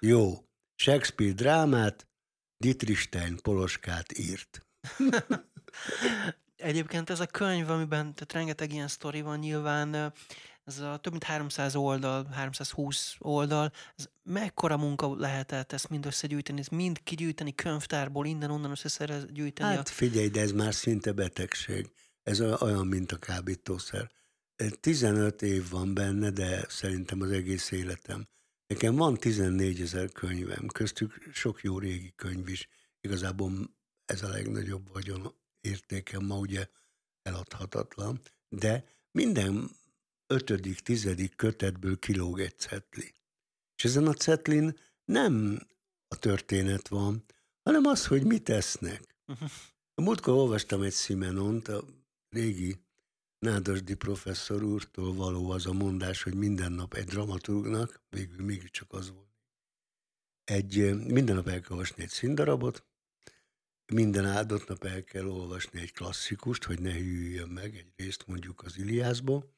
[0.01, 0.45] Jó.
[0.83, 2.09] Shakespeare drámát,
[2.57, 4.67] Dietrich Stein Poloskát írt.
[6.57, 10.13] Egyébként ez a könyv, amiben tehát rengeteg ilyen sztori van, nyilván
[10.67, 16.61] ez a több mint 300 oldal, 320 oldal, ez mekkora munka lehetett ezt mind összegyűjteni,
[16.61, 19.75] ezt mind kigyűjteni könyvtárból, innen-onnan összeszerez gyűjteni?
[19.75, 21.91] Hát figyelj, de ez már szinte betegség.
[22.23, 24.11] Ez olyan, mint a kábítószer.
[24.81, 28.27] 15 év van benne, de szerintem az egész életem.
[28.67, 32.69] Nekem van 14 ezer könyvem, köztük sok jó régi könyv is.
[33.01, 33.53] Igazából
[34.05, 36.67] ez a legnagyobb vagyon értékem ma ugye
[37.23, 39.71] eladhatatlan, de minden
[40.27, 43.15] ötödik, tizedik kötetből kilóg egy cetli.
[43.77, 45.67] És ezen a cetlin nem
[46.09, 47.25] a történet van,
[47.63, 49.05] hanem az, hogy mit esznek.
[49.29, 49.51] Uh-huh.
[49.95, 51.85] Múltkor olvastam egy Simenont, a
[52.29, 52.77] régi
[53.39, 59.11] Nádasdi professzor úrtól való az a mondás, hogy minden nap egy dramaturgnak, végül mégiscsak az
[59.11, 59.27] volt.
[60.45, 62.85] Egy, minden nap el kell olvasni egy színdarabot,
[63.93, 68.63] minden áldott nap el kell olvasni egy klasszikust, hogy ne hűljön meg egy részt mondjuk
[68.63, 69.55] az Iliászból,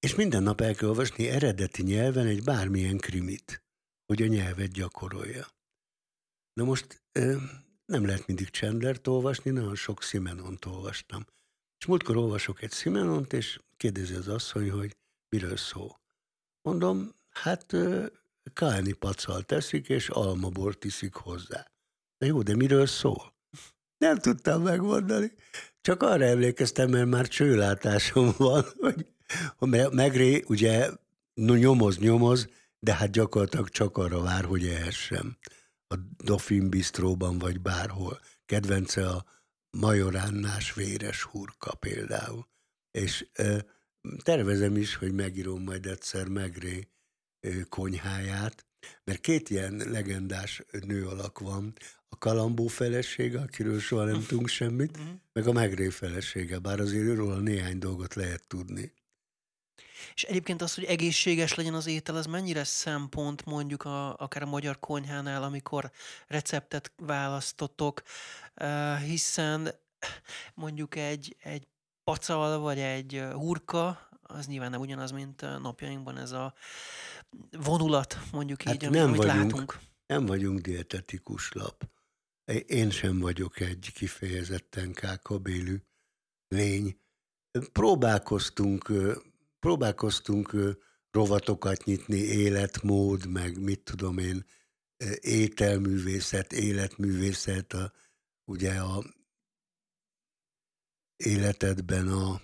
[0.00, 3.62] és minden nap el kell olvasni eredeti nyelven egy bármilyen krimit,
[4.06, 5.46] hogy a nyelvet gyakorolja.
[6.52, 7.02] Na most
[7.84, 11.26] nem lehet mindig Chandlert olvasni, nagyon sok Simenont olvastam.
[11.78, 14.96] És múltkor olvasok egy Simenont, és kérdezi az asszony, hogy
[15.28, 15.96] miről szó.
[16.62, 17.76] Mondom, hát
[18.52, 21.70] kálni pacal teszik, és almabort iszik hozzá.
[22.18, 23.34] De jó, de miről szól?
[23.98, 25.32] Nem tudtam megmondani.
[25.80, 29.06] Csak arra emlékeztem, mert már csőlátásom van, hogy
[29.90, 30.90] Megré ugye
[31.34, 35.36] nyomoz, nyomoz, de hát gyakorlatilag csak arra vár, hogy ehessem.
[35.86, 38.20] A Dauphin Bistróban, vagy bárhol.
[38.46, 39.24] Kedvence a
[39.70, 42.48] majoránnás véres hurka például.
[42.90, 43.58] És ö,
[44.22, 46.88] tervezem is, hogy megírom majd egyszer Megré
[47.40, 48.66] ö, konyháját,
[49.04, 51.72] mert két ilyen legendás nő alak van,
[52.08, 55.08] a Kalambó felesége, akiről soha nem tudunk semmit, mhm.
[55.32, 58.92] meg a Megré felesége, bár azért őről néhány dolgot lehet tudni.
[60.14, 64.46] És egyébként az, hogy egészséges legyen az étel, az mennyire szempont mondjuk a, akár a
[64.46, 65.90] magyar konyhánál, amikor
[66.26, 68.02] receptet választotok,
[69.06, 69.74] hiszen
[70.54, 71.66] mondjuk egy, egy
[72.04, 76.54] pacal vagy egy hurka, az nyilván nem ugyanaz, mint napjainkban ez a
[77.50, 79.78] vonulat, mondjuk hát így, nem amit vagyunk, látunk.
[80.06, 81.88] Nem vagyunk dietetikus lap.
[82.66, 85.76] Én sem vagyok egy kifejezetten kákabélű
[86.48, 87.00] lény.
[87.72, 88.92] Próbálkoztunk
[89.60, 90.56] próbálkoztunk
[91.10, 94.44] rovatokat nyitni, életmód, meg mit tudom én,
[95.20, 97.92] ételművészet, életművészet, a,
[98.44, 99.04] ugye a
[101.16, 102.40] életedben a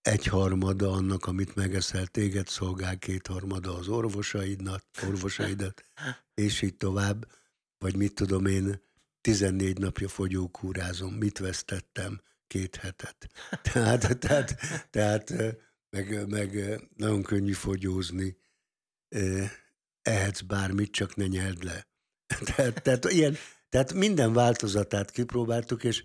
[0.00, 5.84] egyharmada annak, amit megeszel, téged szolgál, kétharmada az orvosaidnak, orvosaidat,
[6.34, 7.28] és így tovább,
[7.78, 8.80] vagy mit tudom én,
[9.20, 12.20] 14 napja fogyókúrázom, mit vesztettem?
[12.46, 13.28] Két hetet.
[13.62, 14.56] Tehát, tehát,
[14.90, 15.34] tehát
[15.90, 18.36] meg, meg nagyon könnyű fogyózni,
[20.02, 21.86] ehetsz bármit, csak ne nyerd le.
[22.44, 23.36] Tehát, tehát, ilyen,
[23.68, 26.02] tehát minden változatát kipróbáltuk, és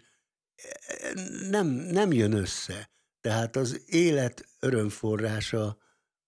[1.50, 2.90] nem, nem jön össze.
[3.22, 5.78] Tehát az élet örömforrása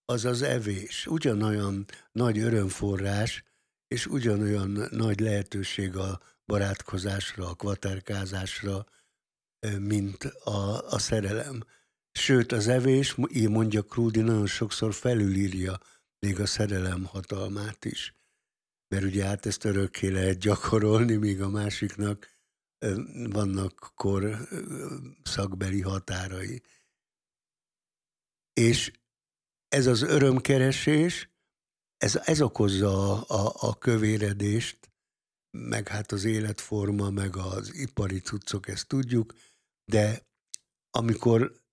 [0.06, 1.08] az az evés.
[1.08, 3.44] Ugyanolyan nagy örömforrás,
[3.88, 8.86] és ugyanolyan nagy lehetőség a barátkozásra, a kvaterkázásra,
[9.80, 11.64] mint a, a szerelem.
[12.20, 15.80] Sőt, az evés, így mondja Krúdi, nagyon sokszor felülírja
[16.20, 18.16] még a szerelem hatalmát is.
[18.88, 22.28] Mert ugye hát ezt örökké lehet gyakorolni, míg a másiknak
[23.30, 24.48] vannak kor
[25.24, 26.62] szakbeli határai.
[28.54, 28.92] És
[29.68, 31.30] ez az örömkeresés,
[31.98, 34.92] ez, ez okozza a, a, a kövéredést,
[35.52, 39.34] meg hát az életforma, meg az ipari cuccok, ezt tudjuk,
[39.86, 40.28] de
[40.90, 41.64] amikor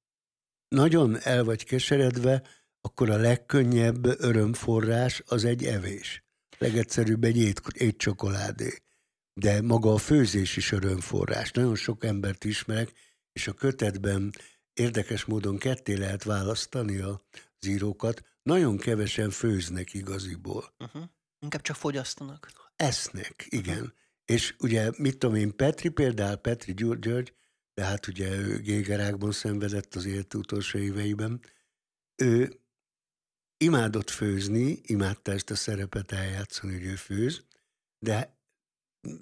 [0.73, 2.43] nagyon el vagy keseredve,
[2.81, 6.25] akkor a legkönnyebb örömforrás az egy evés.
[6.59, 8.75] Legegyszerűbb egy ét, étcsokoládé.
[9.35, 11.51] De maga a főzés is örömforrás.
[11.51, 12.93] Nagyon sok embert ismerek,
[13.33, 14.33] és a kötetben
[14.73, 17.23] érdekes módon ketté lehet választani a
[17.61, 18.23] zírókat.
[18.43, 20.75] Nagyon kevesen főznek igaziból.
[20.79, 21.03] Uh-huh.
[21.39, 22.51] Inkább csak fogyasztanak.
[22.77, 23.75] Esznek, igen.
[23.75, 23.91] Uh-huh.
[24.25, 27.33] És ugye, mit tudom én, Petri például, Petri György,
[27.75, 31.41] de hát ugye ő gégerákban szenvedett az élet utolsó éveiben,
[32.17, 32.61] ő
[33.57, 37.45] imádott főzni, imádta ezt a szerepet eljátszani, hogy ő főz,
[37.99, 38.37] de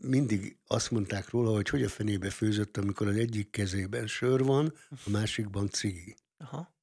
[0.01, 4.75] mindig azt mondták róla, hogy hogy a fenébe főzött, amikor az egyik kezében sör van,
[4.91, 6.17] a másikban cigi.
[6.37, 6.75] Aha.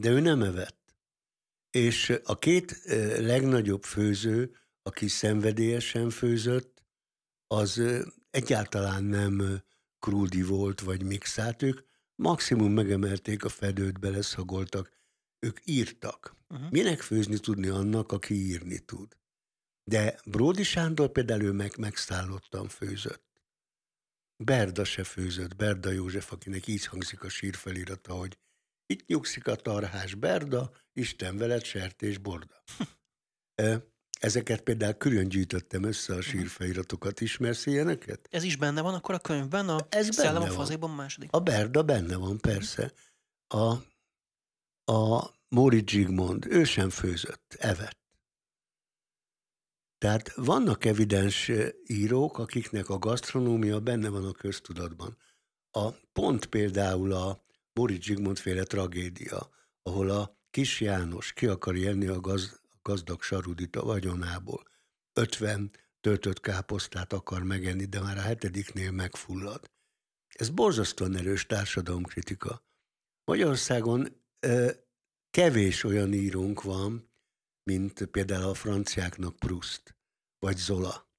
[0.00, 0.96] De ő nem evett.
[1.70, 2.82] És a két
[3.18, 6.73] legnagyobb főző, aki szenvedélyesen főzött,
[7.46, 7.82] az
[8.30, 9.62] egyáltalán nem
[9.98, 11.62] krúdi volt, vagy mixált.
[11.62, 11.80] Ők
[12.14, 14.92] maximum megemelték a fedőt, beleszagoltak.
[15.38, 16.36] Ők írtak.
[16.48, 16.70] Uh-huh.
[16.70, 19.16] Minek főzni tudni annak, aki írni tud?
[19.84, 23.42] De Bródi Sándor például ő meg megszállottan főzött.
[24.36, 28.38] Berda se főzött, Berda József, akinek így hangzik a sírfelirata, hogy
[28.86, 32.64] itt nyugszik a tarhás Berda, Isten veled sertés borda.
[34.24, 37.20] Ezeket például külön gyűjtöttem össze a sírfeliratokat.
[37.20, 38.28] Ismersz ilyeneket?
[38.30, 41.28] Ez is benne van akkor a könyvben, a Ez Szellem fazéban második?
[41.32, 42.92] A Berda benne van, persze.
[43.46, 43.72] A,
[44.92, 47.98] a Móricz Zsigmond, ő sem főzött, evett.
[49.98, 51.50] Tehát vannak evidens
[51.86, 55.16] írók, akiknek a gasztronómia benne van a köztudatban.
[55.70, 59.48] A pont például a Móricz Zsigmond féle tragédia,
[59.82, 64.68] ahol a kis János ki akar élni a, gaz, gazdag sarudita vagyonából.
[65.12, 65.70] 50
[66.00, 69.70] töltött káposztát akar megenni, de már a hetediknél megfullad.
[70.28, 72.64] Ez borzasztóan erős társadalomkritika.
[73.24, 74.22] Magyarországon
[75.30, 77.12] kevés olyan írónk van,
[77.70, 79.96] mint például a franciáknak Proust,
[80.38, 81.10] vagy Zola.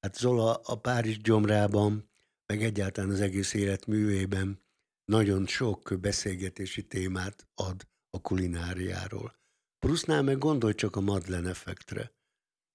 [0.00, 2.10] Hát Zola a Párizs gyomrában,
[2.46, 4.62] meg egyáltalán az egész életművében
[5.04, 9.38] nagyon sok beszélgetési témát ad a kulináriáról.
[9.78, 12.12] Proustnál meg gondolj csak a Madeleine effektre.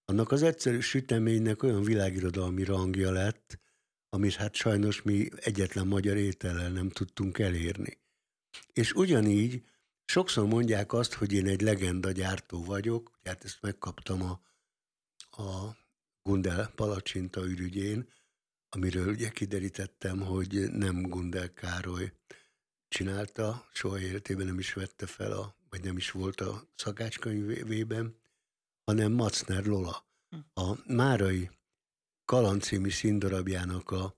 [0.05, 3.59] Annak az egyszerű süteménynek olyan világirodalmi rangja lett,
[4.09, 7.97] amit hát sajnos mi egyetlen magyar étellel nem tudtunk elérni.
[8.73, 9.63] És ugyanígy
[10.05, 14.41] Sokszor mondják azt, hogy én egy legenda gyártó vagyok, hát ezt megkaptam a,
[15.41, 15.77] a
[16.23, 18.09] Gundel palacsinta ürügyén,
[18.69, 22.11] amiről ugye kiderítettem, hogy nem Gundel Károly
[22.87, 28.15] csinálta, soha életében nem is vette fel, a, vagy nem is volt a szakácskönyvében,
[28.83, 30.07] hanem Macner Lola.
[30.53, 31.49] A Márai
[32.25, 34.17] Kalancími színdarabjának a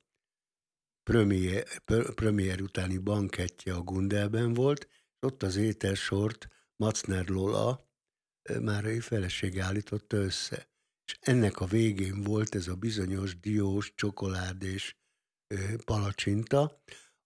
[1.03, 1.67] premier,
[2.15, 4.87] premier utáni bankettje a Gundelben volt,
[5.19, 7.89] ott az ételsort Macner Lola
[8.61, 10.69] Márai felesége állította össze.
[11.05, 14.97] És ennek a végén volt ez a bizonyos diós, csokoládés
[15.85, 16.83] palacsinta,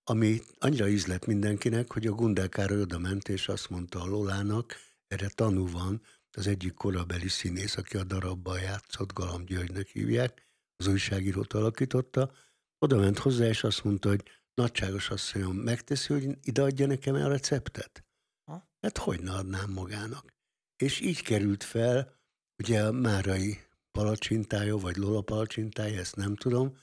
[0.10, 4.76] ami annyira ízlett mindenkinek, hogy a Gundel Károly oda ment, és azt mondta a Lolának,
[5.08, 6.02] erre tanú van,
[6.32, 12.32] az egyik korabeli színész, aki a darabban játszott, Galam Györgynek hívják, az újságírót alakította,
[12.80, 17.28] oda ment hozzá, és azt mondta, hogy nagyságos asszonyom megteszi, hogy ide adja nekem a
[17.28, 18.04] receptet?
[18.44, 18.70] Ha?
[18.82, 20.34] Hát hogy ne adnám magának?
[20.76, 22.20] És így került fel,
[22.58, 23.58] ugye a Márai
[23.92, 26.78] palacsintája, vagy Lola palacsintája, ezt nem tudom,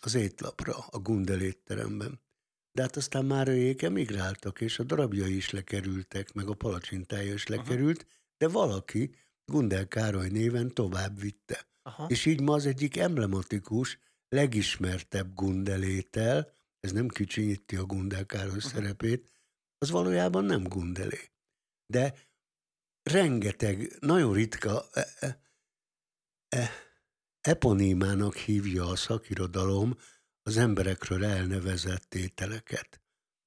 [0.00, 2.20] az étlapra, a Gundel étteremben.
[2.72, 8.02] De hát aztán Márai emigráltak, és a darabjai is lekerültek, meg a palacsintája is lekerült,
[8.02, 8.10] Aha.
[8.36, 9.14] de valaki
[9.44, 11.68] Gundel Károly néven tovább vitte.
[11.82, 12.06] Aha.
[12.08, 13.98] És így ma az egyik emblematikus,
[14.28, 18.72] legismertebb gundelétel, ez nem kicsinyíti a Gundel Károly uh-huh.
[18.72, 19.32] szerepét,
[19.78, 21.30] az valójában nem gundelé.
[21.86, 22.14] De
[23.02, 25.40] rengeteg, nagyon ritka e, e,
[26.48, 26.70] e,
[27.40, 29.96] eponímának hívja a szakirodalom
[30.42, 33.00] az emberekről elnevezett ételeket.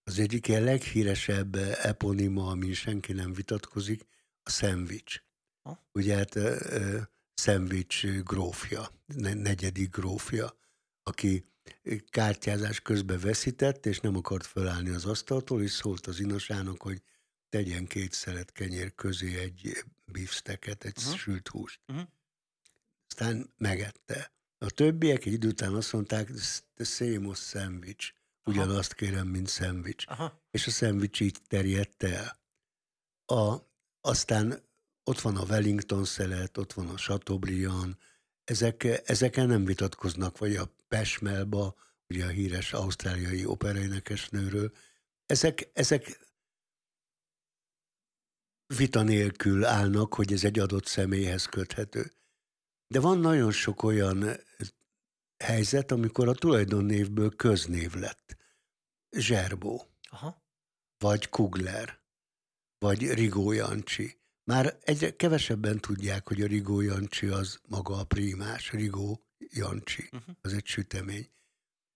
[0.04, 4.06] Az egyik ilyen leghíresebb eponima, ami senki nem vitatkozik,
[4.44, 5.24] a szendvics.
[5.92, 6.40] Ugye hát
[7.34, 8.90] szendvics grófja,
[9.34, 10.58] negyedik grófja,
[11.04, 11.46] aki
[12.10, 17.02] kártyázás közben veszített, és nem akart fölállni az asztaltól, és szólt az inasának, hogy
[17.50, 21.16] tegyen két szelet kenyér közé egy beefsteaket, egy uh-huh.
[21.16, 21.80] sült húst.
[21.88, 22.08] Uh-huh.
[23.08, 24.32] Aztán megette.
[24.64, 26.32] A többiek egy idő után azt mondták,
[26.76, 28.14] the same as sandwich.
[28.46, 30.06] Ugyanazt kérem, mint szendvics.
[30.52, 32.40] És a szendvics így terjedt el.
[33.26, 33.58] A,
[34.02, 34.64] aztán
[35.04, 37.96] ott van a Wellington szelet, ott van a Chateaubriand,
[38.44, 41.76] ezek, ezeken nem vitatkoznak, vagy a Pesmelba,
[42.10, 44.72] ugye a híres ausztráliai operaénekesnőről,
[45.26, 46.20] ezek, ezek
[48.78, 52.12] vita nélkül állnak, hogy ez egy adott személyhez köthető.
[52.88, 54.26] De van nagyon sok olyan
[55.38, 58.38] helyzet, amikor a tulajdonnévből köznév lett.
[59.12, 60.44] Zserbó, Aha.
[60.98, 62.00] vagy Kugler,
[62.78, 64.18] vagy Rigó Jancsi.
[64.44, 70.36] Már egyre kevesebben tudják, hogy a Rigó Jancsi az maga a primás, Rigó Jancsi, uh-huh.
[70.42, 71.30] az egy sütemény.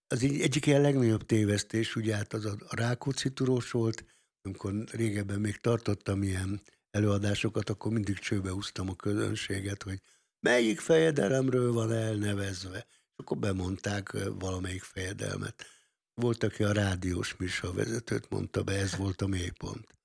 [0.08, 4.06] Az egy, egyik ilyen legnagyobb tévesztés, ugye hát az a, a Rákóczi turós volt,
[4.42, 6.62] amikor régebben még tartottam ilyen
[6.92, 10.02] előadásokat, akkor mindig csőbe húztam a közönséget, hogy
[10.40, 12.86] melyik fejedelemről van elnevezve.
[12.88, 15.66] És akkor bemondták valamelyik fejedelmet.
[16.14, 19.96] Volt, aki a rádiós műsorvezetőt mondta be, ez volt a mélypont.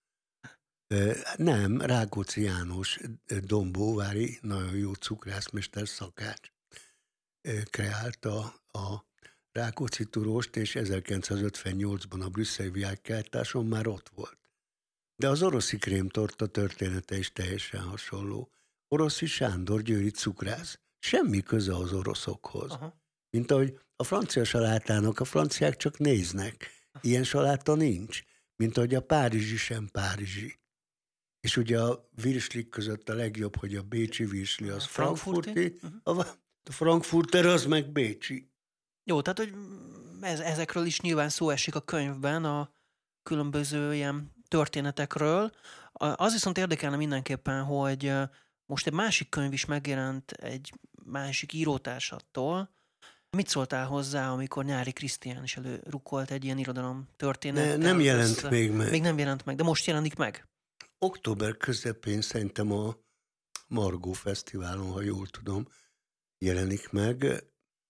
[1.36, 6.52] Nem, Rákóczi János Dombóvári, nagyon jó cukrászmester szakács
[7.70, 8.38] kreálta
[8.72, 9.06] a
[9.52, 14.38] Rákóczi turóst, és 1958-ban a brüsszeli világkeltáson már ott volt.
[15.16, 18.50] De az oroszi krémtorta története is teljesen hasonló.
[18.92, 20.78] Oroszi Sándor győri cukrász.
[20.98, 22.70] Semmi köze az oroszokhoz.
[22.70, 23.00] Aha.
[23.30, 26.70] Mint ahogy a francia salátának a franciák csak néznek.
[27.00, 28.22] Ilyen saláta nincs.
[28.56, 30.58] Mint ahogy a párizsi sem párizsi.
[31.40, 35.86] És ugye a virslik között a legjobb, hogy a bécsi virsli az a frankfurti, frankfurti
[36.04, 36.18] uh-huh.
[36.18, 38.50] a, a frankfurter az meg bécsi.
[39.04, 39.54] Jó, tehát hogy
[40.20, 42.72] ez, ezekről is nyilván szó esik a könyvben, a
[43.22, 45.52] különböző ilyen történetekről.
[45.92, 48.12] Az viszont érdekelne mindenképpen, hogy
[48.66, 50.72] most egy másik könyv is megjelent egy
[51.04, 52.70] másik írótársattól.
[53.36, 57.64] Mit szóltál hozzá, amikor Nyári Krisztián is előrukkolt egy ilyen irodalom történet?
[57.64, 58.48] Ne, nem jelent össze.
[58.48, 58.90] még meg.
[58.90, 60.46] Még nem jelent meg, de most jelenik meg.
[60.98, 62.96] Október közepén szerintem a
[63.66, 65.68] Margó Fesztiválon, ha jól tudom,
[66.38, 67.18] jelenik meg.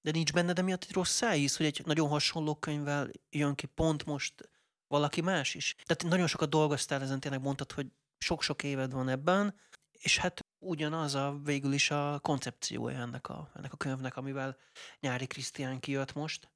[0.01, 3.67] De nincs benne de miatt egy rossz szájíz, hogy egy nagyon hasonló könyvvel jön ki
[3.67, 4.51] pont most
[4.87, 5.75] valaki más is.
[5.85, 7.87] Tehát nagyon sokat dolgoztál ezen, tényleg mondtad, hogy
[8.19, 9.55] sok-sok éved van ebben,
[10.03, 14.57] és hát ugyanaz a végül is a koncepciója ennek a, ennek a könyvnek, amivel
[15.01, 16.51] Nyári Krisztián kijött most.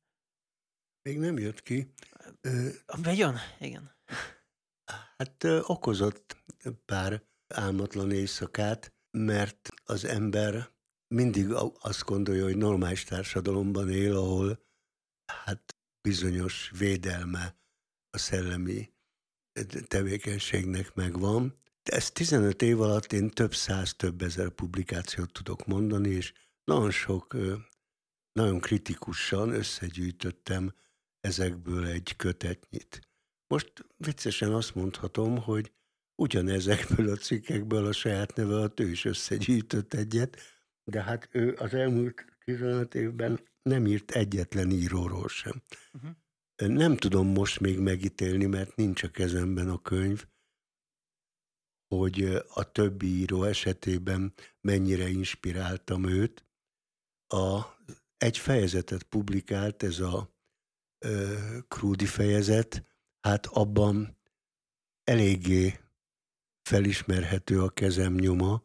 [1.03, 1.93] Még nem jött ki.
[2.87, 3.37] Vagy jön?
[3.61, 3.95] Igen.
[5.17, 6.45] Hát okozott
[6.85, 7.23] pár
[7.55, 10.71] álmatlan éjszakát, mert az ember
[11.15, 14.65] mindig azt gondolja, hogy normális társadalomban él, ahol
[15.33, 17.57] hát bizonyos védelme
[18.11, 18.95] a szellemi
[19.87, 21.55] tevékenységnek megvan.
[21.89, 26.33] Ezt 15 év alatt én több száz, több ezer publikációt tudok mondani, és
[26.65, 27.37] nagyon sok,
[28.33, 30.75] nagyon kritikusan összegyűjtöttem
[31.21, 33.01] ezekből egy kötetnyit.
[33.47, 35.73] Most viccesen azt mondhatom, hogy
[36.23, 40.37] ugyanezekből a cikkekből a saját neve alatt ő is összegyűjtött egyet,
[40.85, 45.63] de hát ő az elmúlt 15 évben nem írt egyetlen íróról sem.
[45.93, 46.77] Uh-huh.
[46.77, 50.27] Nem tudom most még megítélni, mert nincs a kezemben a könyv,
[51.89, 56.45] hogy a többi író esetében mennyire inspiráltam őt.
[57.27, 57.65] A,
[58.17, 60.35] egy fejezetet publikált, ez a
[60.99, 61.37] ö,
[61.69, 62.85] Krúdi fejezet,
[63.21, 64.19] hát abban
[65.05, 65.81] eléggé
[66.63, 68.63] felismerhető a kezem nyoma.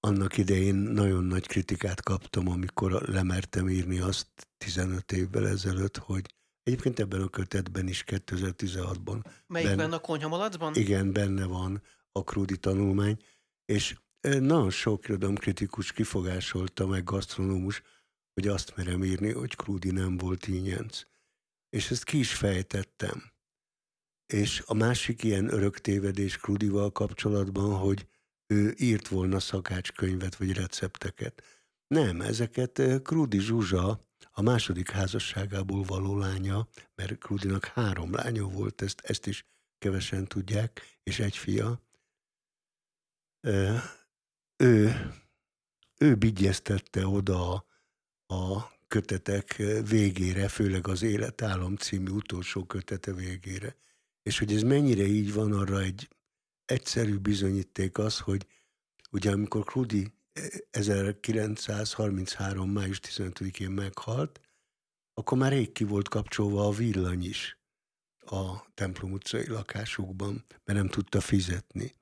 [0.00, 6.34] Annak idején nagyon nagy kritikát kaptam, amikor lemertem írni azt 15 évvel ezelőtt, hogy
[6.66, 9.24] egyébként ebben a kötetben is 2016-ban.
[9.46, 10.74] Melyikben benne, a konyhamalacban?
[10.74, 13.22] Igen, benne van a Krudi tanulmány,
[13.64, 17.82] és nagyon sok irodalomkritikus kifogásolta meg gasztronómus,
[18.34, 21.02] hogy azt merem írni, hogy Krudi nem volt ínyenc.
[21.68, 23.32] És ezt ki is fejtettem.
[24.26, 28.06] És a másik ilyen örök tévedés Krudival kapcsolatban, hogy
[28.46, 31.42] ő írt volna szakácskönyvet vagy recepteket.
[31.86, 34.05] Nem, ezeket Krudi Zsuzsa,
[34.38, 39.46] a második házasságából való lánya, mert Krudinak három lánya volt, ezt, ezt is
[39.78, 41.80] kevesen tudják, és egy fia.
[44.56, 45.12] Ő,
[45.98, 47.66] ő bigyeztette oda
[48.26, 49.56] a, kötetek
[49.88, 53.76] végére, főleg az Életállam című utolsó kötete végére.
[54.22, 56.08] És hogy ez mennyire így van, arra egy
[56.64, 58.46] egyszerű bizonyíték az, hogy
[59.10, 60.12] ugye amikor Krudi
[60.70, 62.70] 1933.
[62.70, 64.40] május 15-én meghalt,
[65.14, 67.58] akkor már rég ki volt kapcsolva a villany is
[68.18, 71.94] a templom utcai lakásukban, mert nem tudta fizetni.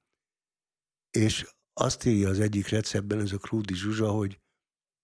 [1.11, 4.41] És azt írja az egyik receptben ez a Krúdi Zsuzsa, hogy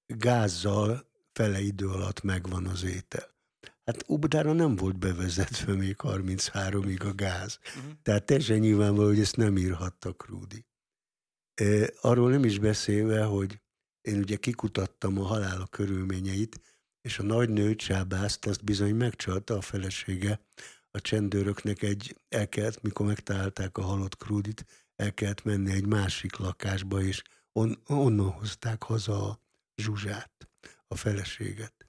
[0.06, 3.38] gázzal fele idő alatt megvan az étel.
[3.84, 7.58] Hát Ubdára nem volt bevezetve még 33-ig a gáz.
[7.76, 7.92] Uh-huh.
[8.02, 10.64] Tehát teljesen nyilvánvaló, hogy ezt nem írhatta Krúdi.
[12.00, 13.60] Arról nem is beszélve, hogy
[14.00, 16.60] én ugye kikutattam a halála körülményeit,
[17.00, 20.40] és a nagy nő Csábászt azt bizony megcsalta a felesége.
[20.90, 24.64] A csendőröknek egy, el kellett, mikor megtalálták a halott Krúdit,
[24.96, 29.40] el kellett menni egy másik lakásba, és on, onnan hozták haza a
[29.82, 30.48] Zsuzsát,
[30.86, 31.86] a feleséget.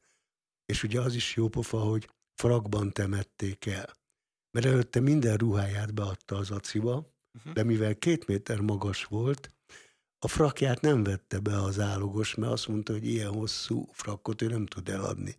[0.65, 3.93] És ugye az is jó pofa, hogy frakban temették el.
[4.51, 7.53] Mert előtte minden ruháját beadta az aciba, uh-huh.
[7.53, 9.49] de mivel két méter magas volt,
[10.23, 14.47] a frakját nem vette be az állogos, mert azt mondta, hogy ilyen hosszú frakkot ő
[14.47, 15.37] nem tud eladni.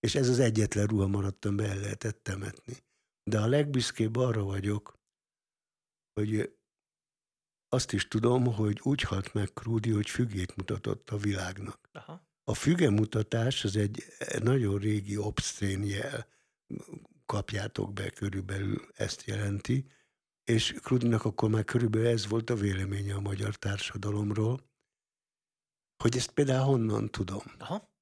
[0.00, 2.76] És ez az egyetlen ruha maradt, amiben el lehetett temetni.
[3.30, 4.98] De a legbüszkébb arra vagyok,
[6.12, 6.56] hogy
[7.68, 11.88] azt is tudom, hogy úgy halt meg Krúdi, hogy fügét mutatott a világnak.
[11.92, 12.26] Aha.
[12.44, 14.04] A fügemutatás az egy
[14.42, 16.26] nagyon régi obszcén jel,
[17.26, 19.86] kapjátok be, körülbelül ezt jelenti,
[20.44, 24.70] és Krudinak akkor már körülbelül ez volt a véleménye a magyar társadalomról,
[26.02, 27.42] hogy ezt például honnan tudom.
[27.58, 27.92] Aha.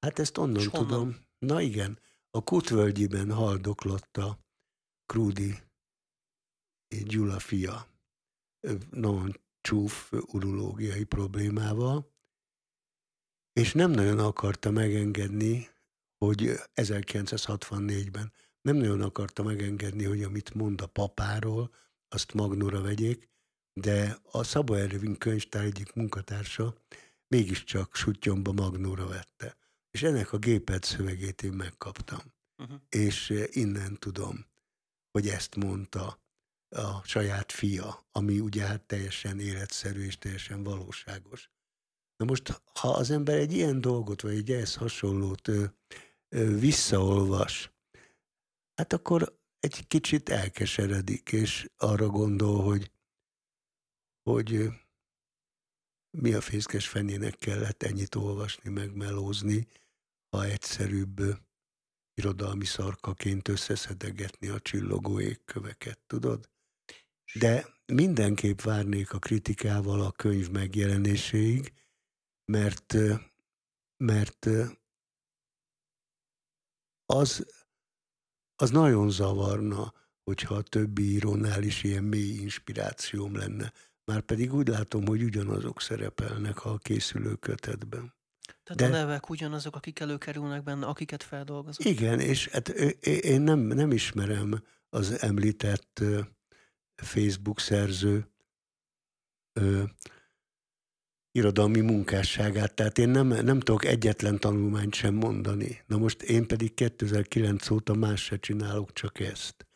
[0.00, 0.88] Hát ezt onnan És tudom.
[0.88, 1.26] Honnan?
[1.38, 1.98] Na igen,
[2.30, 4.38] a Kutvölgyiben haldoklott a
[5.06, 5.58] Krúdi
[7.04, 7.86] Gyula fia
[8.90, 12.16] nagyon csúf urológiai problémával,
[13.52, 15.68] és nem nagyon akarta megengedni,
[16.18, 21.74] hogy 1964-ben nem nagyon akarta megengedni, hogy amit mond a papáról,
[22.08, 23.28] azt magnóra vegyék,
[23.72, 26.74] de a Szabó Ervin könyvtár egyik munkatársa
[27.28, 29.56] mégiscsak sutyomba magnóra vette.
[29.90, 32.20] És ennek a gépet szövegét én megkaptam.
[32.62, 32.80] Uh-huh.
[32.88, 34.46] És innen tudom,
[35.10, 36.20] hogy ezt mondta
[36.68, 41.50] a saját fia, ami ugye hát teljesen életszerű és teljesen valóságos.
[42.16, 45.64] Na most, ha az ember egy ilyen dolgot, vagy egy ehhez hasonlót ö,
[46.28, 47.72] ö, visszaolvas,
[48.74, 52.90] hát akkor egy kicsit elkeseredik, és arra gondol, hogy,
[54.22, 54.68] hogy
[56.10, 59.68] mi a fészkes fenének kellett ennyit olvasni, meg melózni,
[60.30, 61.20] ha egyszerűbb
[62.14, 66.50] irodalmi szarkaként összeszedegetni a csillogó égköveket, tudod?
[67.34, 71.72] De mindenképp várnék a kritikával a könyv megjelenéséig,
[72.44, 72.94] mert,
[73.96, 74.48] mert
[77.06, 77.46] az,
[78.60, 79.92] az nagyon zavarna,
[80.24, 83.72] hogyha a többi írónál is ilyen mély inspirációm lenne.
[84.04, 88.14] Már pedig úgy látom, hogy ugyanazok szerepelnek a készülő kötetben.
[88.62, 91.84] Tehát De, a nevek ugyanazok, akik előkerülnek benne, akiket feldolgozok.
[91.84, 92.68] Igen, és hát
[93.02, 96.02] én nem, nem ismerem az említett
[96.94, 98.30] Facebook szerző
[101.38, 105.82] irodalmi munkásságát, tehát én nem, nem tudok egyetlen tanulmányt sem mondani.
[105.86, 109.66] Na most én pedig 2009 óta más se csinálok, csak ezt.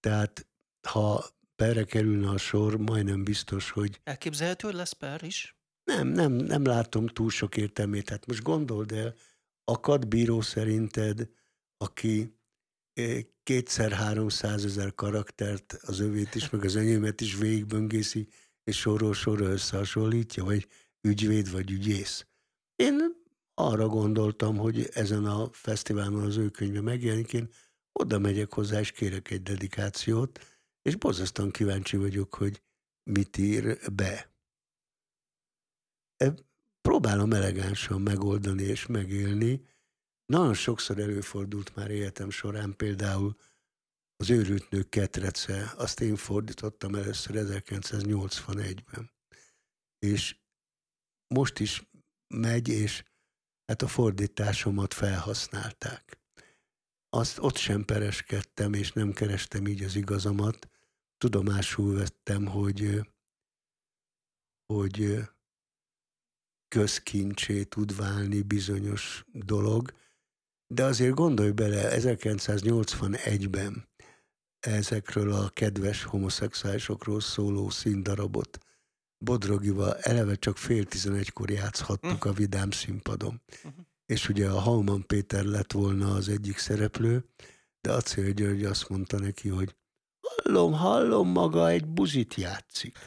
[0.00, 0.46] Tehát
[0.88, 1.24] ha
[1.56, 4.00] perre kerülne a sor, majdnem biztos, hogy...
[4.04, 5.56] Elképzelhető, hogy lesz per is?
[5.84, 8.04] Nem, nem, nem látom túl sok értelmét.
[8.04, 9.14] Tehát most gondold el,
[9.64, 11.28] akad bíró szerinted,
[11.76, 12.38] aki
[13.42, 18.28] kétszer 300 ezer karaktert, az övét is, meg az enyémet is végigböngészi,
[18.64, 20.66] és sorról sorra összehasonlítja, vagy
[21.00, 22.26] ügyvéd, vagy ügyész.
[22.76, 23.16] Én
[23.54, 27.48] arra gondoltam, hogy ezen a fesztiválon az ő könyve megjelenik, én
[27.92, 30.40] oda megyek hozzá, és kérek egy dedikációt,
[30.82, 32.62] és borzasztóan kíváncsi vagyok, hogy
[33.10, 34.32] mit ír be.
[36.80, 39.66] Próbálom elegánsan megoldani és megélni,
[40.26, 43.36] nagyon sokszor előfordult már életem során például,
[44.16, 49.10] az őrült nők ketrece, azt én fordítottam először 1981-ben.
[49.98, 50.36] És
[51.28, 51.90] most is
[52.34, 53.02] megy, és
[53.66, 56.18] hát a fordításomat felhasználták.
[57.08, 60.68] Azt ott sem pereskedtem, és nem kerestem így az igazamat.
[61.18, 63.00] Tudomásul vettem, hogy,
[64.66, 65.28] hogy
[66.68, 69.92] közkincsé tud válni bizonyos dolog,
[70.66, 73.88] de azért gondolj bele, 1981-ben
[74.60, 78.58] ezekről a kedves homoszexuálisokról szóló színdarabot
[79.18, 83.42] Bodrogival eleve csak fél tizenegykor játszhattuk a Vidám színpadon.
[83.64, 83.84] Uh-huh.
[84.06, 87.24] És ugye a Halman Péter lett volna az egyik szereplő,
[87.80, 89.76] de Acél György azt mondta neki, hogy
[90.20, 92.98] hallom, hallom, maga egy buzit játszik.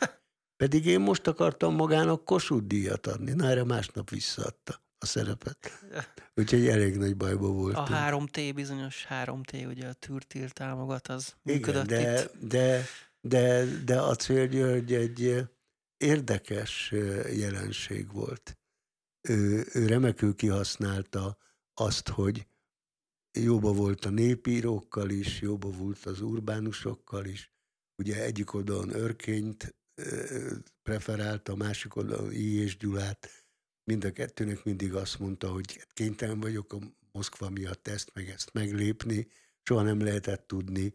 [0.64, 3.32] Pedig én most akartam magának Kossuth díjat adni.
[3.32, 5.72] Na, erre másnap visszaadta a szerepet.
[6.36, 7.76] Úgyhogy elég nagy bajba volt.
[7.76, 12.48] A 3T, bizonyos 3T, ugye a Türtil támogat, az működött Igen, de, itt.
[12.48, 12.86] De,
[13.22, 15.48] de, de a György egy
[16.02, 16.92] érdekes
[17.34, 18.58] jelenség volt.
[19.22, 21.38] Ő, ő remekül kihasználta
[21.74, 22.48] azt, hogy
[23.40, 27.52] jóba volt a népírókkal is, jóba volt az urbánusokkal is.
[27.96, 29.76] Ugye egyik oldalon örkényt
[30.84, 32.56] preferálta, a másik oldalon I.
[32.56, 33.30] és Gyulát.
[33.84, 36.80] Mind a kettőnek mindig azt mondta, hogy hát kénytelen vagyok a
[37.12, 39.28] Moszkva miatt ezt meg ezt meglépni.
[39.64, 40.94] Soha nem lehetett tudni,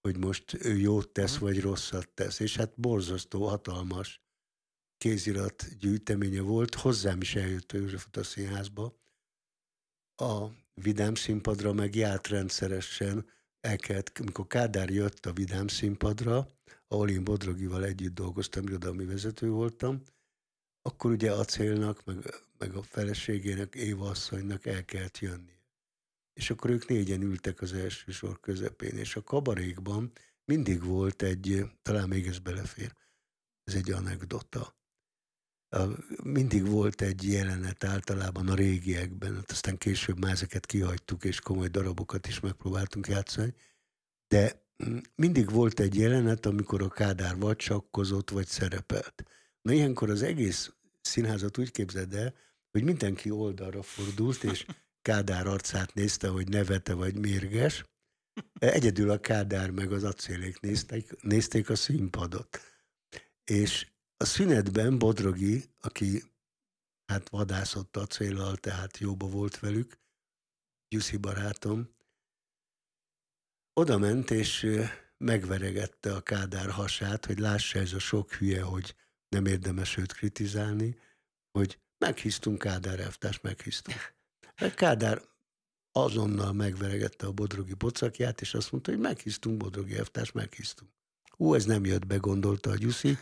[0.00, 2.40] hogy most ő jót tesz, vagy rosszat tesz.
[2.40, 4.20] És hát borzasztó, hatalmas
[5.00, 8.94] kézirat gyűjteménye volt, hozzám is eljött a József a színházba.
[10.16, 13.30] A Vidám színpadra meg járt rendszeresen,
[13.60, 16.48] el kellett, amikor Kádár jött a Vidám színpadra,
[16.88, 20.02] ahol én Bodrogival együtt dolgoztam, irodalmi vezető voltam,
[20.82, 22.16] akkor ugye Acélnak, meg,
[22.58, 25.64] meg a feleségének, Éva asszonynak el kellett jönnie.
[26.32, 30.12] És akkor ők négyen ültek az első sor közepén, és a kabarékban
[30.44, 32.94] mindig volt egy, talán még ez belefér,
[33.64, 34.78] ez egy anekdota
[36.22, 42.26] mindig volt egy jelenet általában a régiekben, aztán később már ezeket kihagytuk, és komoly darabokat
[42.26, 43.54] is megpróbáltunk játszani,
[44.28, 49.24] de mm, mindig volt egy jelenet, amikor a Kádár vagy sakkozott, vagy szerepelt.
[49.62, 52.34] Na ilyenkor az egész színházat úgy képzeld el,
[52.70, 54.66] hogy mindenki oldalra fordult, és
[55.02, 57.84] Kádár arcát nézte, hogy nevete vagy mérges.
[58.58, 62.60] Egyedül a Kádár meg az acélék nézték, nézték a színpadot.
[63.44, 63.86] És
[64.20, 66.22] a szünetben Bodrogi, aki
[67.06, 69.98] hát vadászott a célral, tehát jóba volt velük,
[70.88, 71.94] Gyuszi barátom,
[73.72, 74.66] oda ment és
[75.18, 78.94] megveregette a Kádár hasát, hogy lássa ez a sok hülye, hogy
[79.28, 80.98] nem érdemes őt kritizálni,
[81.58, 84.14] hogy meghiztunk Kádár elvtárs, meghiztunk.
[84.60, 85.22] Mert Kádár
[85.92, 90.90] azonnal megveregette a Bodrogi pocakját, és azt mondta, hogy meghiztunk Bodrogi elvtárs, meghiztunk.
[91.36, 93.18] Ú, ez nem jött be, gondolta a Gyuszi,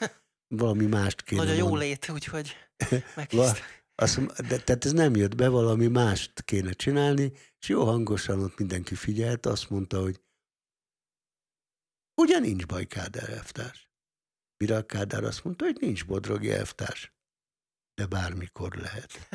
[0.49, 2.57] valami mást kéne Nagyon jó lét, úgyhogy
[3.95, 8.59] azt, de, tehát ez nem jött be, valami mást kéne csinálni, és jó hangosan ott
[8.59, 10.21] mindenki figyelt, azt mondta, hogy
[12.23, 13.91] ugye nincs baj Kádár elvtárs.
[14.57, 17.13] Mire a Kádár azt mondta, hogy nincs Bodrogi elvtárs,
[17.95, 19.29] de bármikor lehet.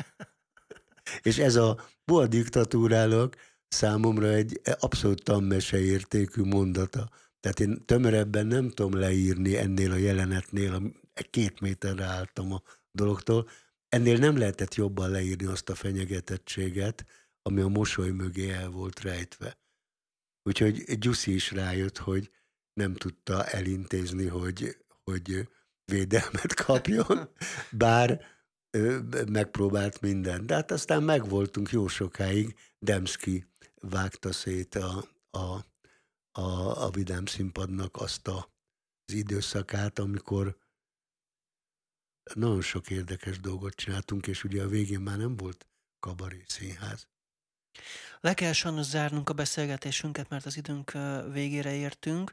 [1.22, 3.36] és ez a boa diktatúrának
[3.68, 7.10] számomra egy abszolút tanmese értékű mondata.
[7.40, 10.92] Tehát én tömörebben nem tudom leírni ennél a jelenetnél,
[11.30, 13.48] két méterre álltam a dologtól.
[13.88, 17.06] Ennél nem lehetett jobban leírni azt a fenyegetettséget,
[17.42, 19.58] ami a mosoly mögé el volt rejtve.
[20.42, 22.30] Úgyhogy Gyuszi is rájött, hogy
[22.72, 25.48] nem tudta elintézni, hogy, hogy
[25.84, 27.28] védelmet kapjon,
[27.70, 28.20] bár
[29.28, 30.46] megpróbált mindent.
[30.46, 33.46] De hát aztán megvoltunk jó sokáig, Demszki
[33.80, 35.64] vágta szét a, a,
[36.40, 38.52] a, a Vidám színpadnak azt a,
[39.04, 40.56] az időszakát, amikor
[42.34, 45.66] nagyon sok érdekes dolgot csináltunk, és ugye a végén már nem volt
[46.00, 47.06] kabaré színház.
[48.20, 50.92] Le kell sajnos zárnunk a beszélgetésünket, mert az időnk
[51.32, 52.32] végére értünk,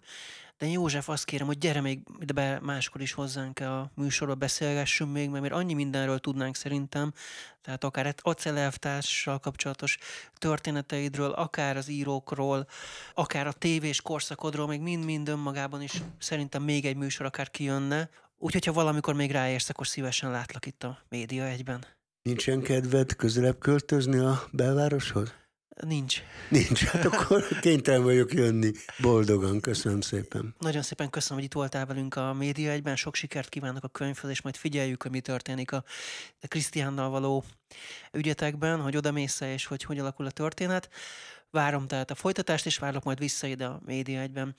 [0.57, 5.11] de József azt kérem, hogy gyere még ide be máskor is hozzánk a műsorba, beszélgessünk
[5.11, 7.13] még, mert annyi mindenről tudnánk szerintem,
[7.61, 9.97] tehát akár acelelvtárssal kapcsolatos
[10.33, 12.67] történeteidről, akár az írókról,
[13.13, 18.09] akár a tévés korszakodról, még mind-mind önmagában is szerintem még egy műsor akár kijönne.
[18.43, 21.85] Úgyhogy, ha valamikor még ráérsz, akkor szívesen látlak itt a média egyben.
[22.21, 25.33] Nincsen kedved közelebb költözni a belvároshoz?
[25.87, 26.21] Nincs.
[26.49, 28.71] Nincs, hát akkor kénytelen vagyok jönni.
[28.99, 30.55] Boldogan, köszönöm szépen.
[30.59, 32.95] Nagyon szépen köszönöm, hogy itt voltál velünk a Média egyben.
[32.95, 35.83] Sok sikert kívánok a könyvhöz, és majd figyeljük, hogy mi történik a
[36.41, 37.43] Krisztiánnal való
[38.11, 40.89] ügyetekben, hogy oda mész és hogy hogy alakul a történet.
[41.51, 44.55] Várom tehát a folytatást, és várlak majd vissza ide a Média egyben.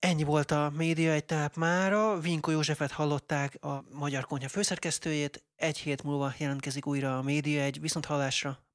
[0.00, 2.18] Ennyi volt a Média egy tehát mára.
[2.20, 5.44] Vinko Józsefet hallották, a Magyar Konyha főszerkesztőjét.
[5.56, 7.80] Egy hét múlva jelentkezik újra a Média egy.
[7.80, 8.67] Viszont hallásra